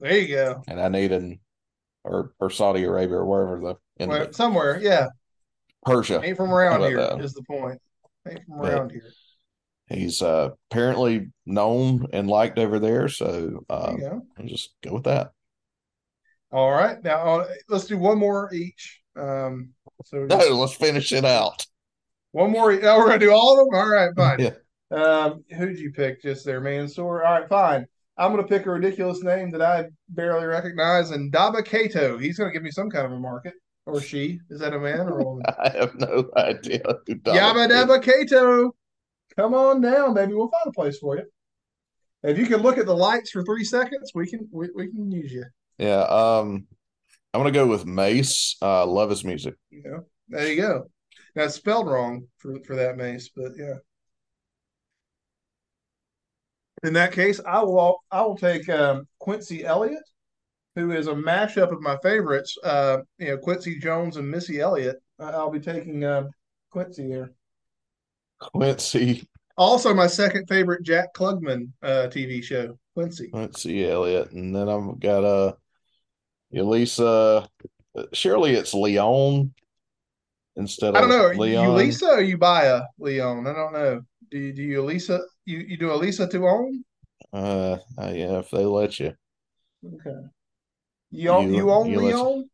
[0.00, 0.62] There you go.
[0.68, 1.40] and I need an
[2.04, 5.08] or or Saudi Arabia or wherever the in Well, somewhere, yeah.
[5.84, 6.20] Persia.
[6.24, 7.40] Ain't from around here about is that?
[7.40, 7.80] the point.
[8.28, 8.70] Ain't from Yeah.
[8.70, 9.02] around here.
[9.90, 14.22] He's uh, apparently known and liked over there, so There uh, go.
[14.38, 15.32] I'll just go with that.
[16.52, 19.02] All right, now uh, let's do one more each.
[19.16, 19.70] Um,
[20.04, 21.66] so no, let's finish it out.
[22.32, 22.72] One more.
[22.72, 23.78] Oh, we're gonna do all of them.
[23.78, 24.38] All right, fine.
[24.40, 24.54] Yeah.
[24.90, 27.24] Um, who'd you pick just there, Mansoor?
[27.24, 27.86] All right, fine.
[28.16, 32.18] I'm gonna pick a ridiculous name that I barely recognize, and Dabba-Kato.
[32.18, 33.54] He's gonna give me some kind of a market,
[33.86, 34.40] or she.
[34.50, 35.44] Is that a man or a woman?
[35.58, 38.74] I have no idea who Daba Yabba Dabba Kato.
[39.38, 40.34] Come on down, baby.
[40.34, 41.22] We'll find a place for you.
[42.24, 45.12] If you can look at the lights for three seconds, we can we, we can
[45.12, 45.44] use you.
[45.78, 46.00] Yeah.
[46.00, 46.66] Um,
[47.32, 48.56] I'm gonna go with Mace.
[48.60, 49.54] Uh, love his music.
[49.70, 50.90] Know, there you go.
[51.36, 53.74] Now it's spelled wrong for for that Mace, but yeah.
[56.82, 60.02] In that case, I will I will take um, Quincy Elliott,
[60.74, 62.56] who is a mashup of my favorites.
[62.64, 64.96] Uh, you know, Quincy Jones and Missy Elliott.
[65.20, 66.24] I'll be taking uh,
[66.72, 67.30] Quincy there.
[68.38, 69.28] Quincy.
[69.56, 73.28] Also, my second favorite Jack Klugman uh, TV show, Quincy.
[73.28, 75.52] Quincy Elliott, and then I've got uh,
[76.54, 77.48] Elisa.
[78.12, 79.52] Surely it's Leon
[80.56, 81.28] instead of I don't know.
[81.42, 81.64] Leon.
[81.64, 83.46] You Lisa or you buy a Leon?
[83.46, 84.02] I don't know.
[84.30, 85.20] Do you, do you Lisa?
[85.44, 86.84] You you do Elisa to own?
[87.32, 89.14] Uh, uh, yeah, if they let you.
[89.84, 90.20] Okay.
[91.10, 92.50] You own You- you, own you Leon?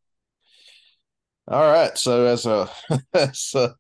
[1.48, 1.96] All right.
[1.98, 2.70] So as a
[3.12, 3.74] as a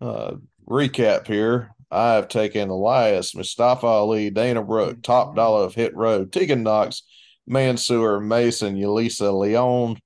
[0.00, 0.36] uh,
[0.68, 6.24] recap here, I have taken Elias, Mustafa Ali, Dana Brooke, Top Dollar of Hit Row,
[6.24, 7.02] Tegan Knox,
[7.46, 9.98] Mansoor, Mason, Yulisa, Leon.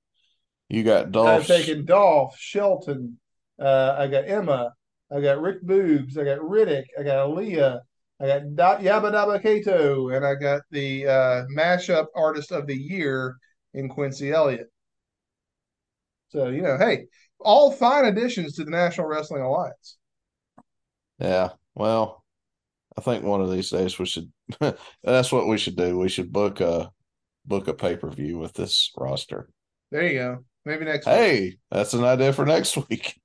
[0.69, 1.41] You got Dolph.
[1.41, 3.19] I've taken Dolph, Shelton.
[3.59, 4.73] Uh, I got Emma.
[5.11, 6.17] I got Rick Boogs.
[6.17, 6.85] I got Riddick.
[6.97, 7.79] I got Aaliyah.
[8.21, 10.09] I got da- Yabba Dabba Kato.
[10.09, 13.35] And I got the uh, mashup artist of the year
[13.73, 14.71] in Quincy Elliott.
[16.29, 17.07] So, you know, hey,
[17.39, 19.97] all fine additions to the National Wrestling Alliance.
[21.21, 21.49] Yeah.
[21.75, 22.23] Well,
[22.97, 24.31] I think one of these days we should.
[25.03, 25.97] that's what we should do.
[25.97, 26.91] We should book a
[27.45, 29.49] book a pay per view with this roster.
[29.91, 30.45] There you go.
[30.65, 31.15] Maybe next week.
[31.15, 33.19] Hey, that's an idea for next week.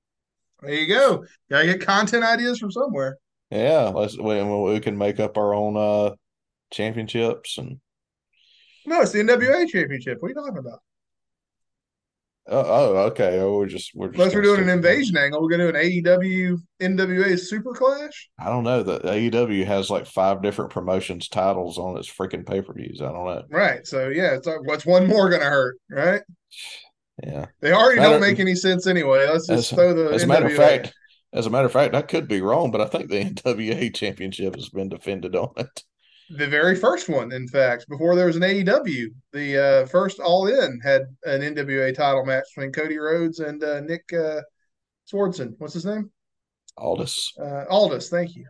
[0.61, 1.25] There you go.
[1.49, 3.17] Gotta get content ideas from somewhere.
[3.49, 6.15] Yeah, let's we, we can make up our own uh
[6.71, 7.79] championships and
[8.85, 10.17] No, it's the NWA Championship.
[10.19, 10.79] What are you talking about?
[12.47, 13.39] Oh, oh okay.
[13.39, 15.83] Oh, we're just we're just Unless we're doing an invasion angle, we're gonna do an
[16.03, 18.29] AEW NWA Super Clash.
[18.39, 22.61] I don't know that AEW has like five different promotions titles on its freaking pay
[22.61, 23.01] per views.
[23.01, 23.43] I don't know.
[23.49, 23.85] Right.
[23.85, 26.21] So yeah, it's like what's one more gonna hurt, right?
[27.23, 27.47] Yeah.
[27.61, 29.27] They already Matter- don't make any sense anyway.
[29.27, 30.93] Let's just As, throw the as a matter of fact,
[31.33, 34.55] as a matter of fact, I could be wrong, but I think the NWA championship
[34.55, 35.83] has been defended on it.
[36.29, 40.47] The very first one, in fact, before there was an AEW, the uh, first All
[40.47, 44.41] In had an NWA title match between Cody Rhodes and uh, Nick uh,
[45.11, 45.53] Swardson.
[45.57, 46.11] What's his name?
[46.77, 47.33] Aldis.
[47.39, 48.09] Uh, Aldis.
[48.09, 48.45] Thank you.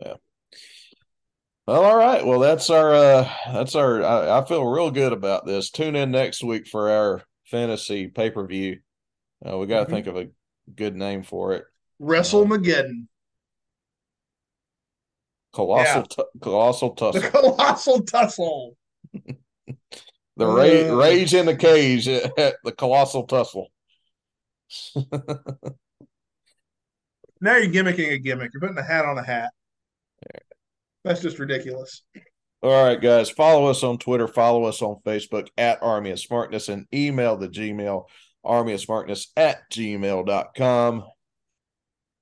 [0.00, 0.14] Yeah.
[1.66, 2.24] Well, all right.
[2.24, 5.70] Well, that's our uh that's our I, I feel real good about this.
[5.70, 8.78] Tune in next week for our fantasy pay-per-view.
[9.46, 9.90] Uh, we got to Mhm.
[9.90, 10.28] think of a
[10.74, 11.64] good name for it.
[12.00, 13.06] WrestleMageddon.
[15.52, 17.30] Colossal tu- colossal The tussle.
[17.30, 18.76] colossal tussle.
[20.36, 20.96] The rage, Uh.
[20.96, 22.32] rage in the cage at
[22.64, 23.68] the colossal tussle.
[27.42, 28.50] Now you're gimmicking a gimmick.
[28.52, 29.50] You're putting a hat on a hat.
[31.04, 32.02] That's just ridiculous.
[32.62, 33.30] All right, guys.
[33.30, 34.28] Follow us on Twitter.
[34.28, 38.04] Follow us on Facebook at Army of Smarkness and email the Gmail
[38.44, 41.04] Army of Smarkness at gmail.com.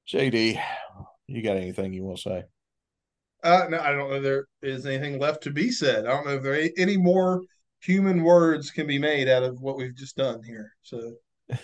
[0.08, 0.62] JD,
[1.26, 2.44] you got anything you want to say?
[3.42, 6.06] Uh, no, I don't know if there is anything left to be said.
[6.06, 7.42] I don't know if there are any more
[7.80, 10.72] human words can be made out of what we've just done here.
[10.82, 11.14] So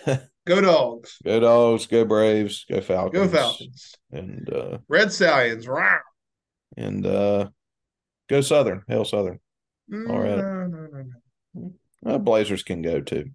[0.45, 1.17] go dogs.
[1.23, 3.13] Go dogs, go Braves, go Falcons.
[3.13, 3.93] Go Falcons.
[4.11, 5.67] And uh Red Stallions.
[5.67, 5.97] Rah.
[6.77, 7.49] and uh
[8.29, 8.83] go Southern.
[8.87, 9.39] Hell Southern.
[9.91, 10.37] Mm, All right.
[10.37, 11.03] No, no, no,
[11.53, 11.71] no.
[12.05, 13.29] Uh, Blazers can go too.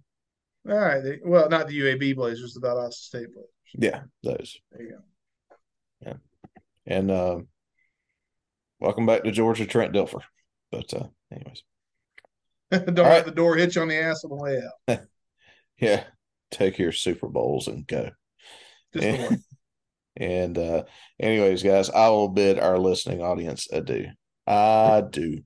[0.67, 1.01] All right.
[1.01, 3.49] They, well, not the UAB Blazers, the Valdosta State Blazers.
[3.73, 4.59] Yeah, those.
[4.71, 4.97] There you go.
[6.05, 6.13] Yeah.
[6.87, 7.39] And uh,
[8.81, 10.21] welcome back to Georgia Trent Dilfer.
[10.71, 11.63] But uh anyways.
[12.71, 13.25] don't All let right.
[13.25, 14.99] the door hit you on the ass on the way out.
[15.77, 16.03] Yeah.
[16.51, 18.11] Take your Super Bowls and go.
[18.93, 19.43] One.
[20.17, 20.83] And uh
[21.21, 24.07] anyways, guys, I will bid our listening audience adieu.
[24.45, 25.41] I do.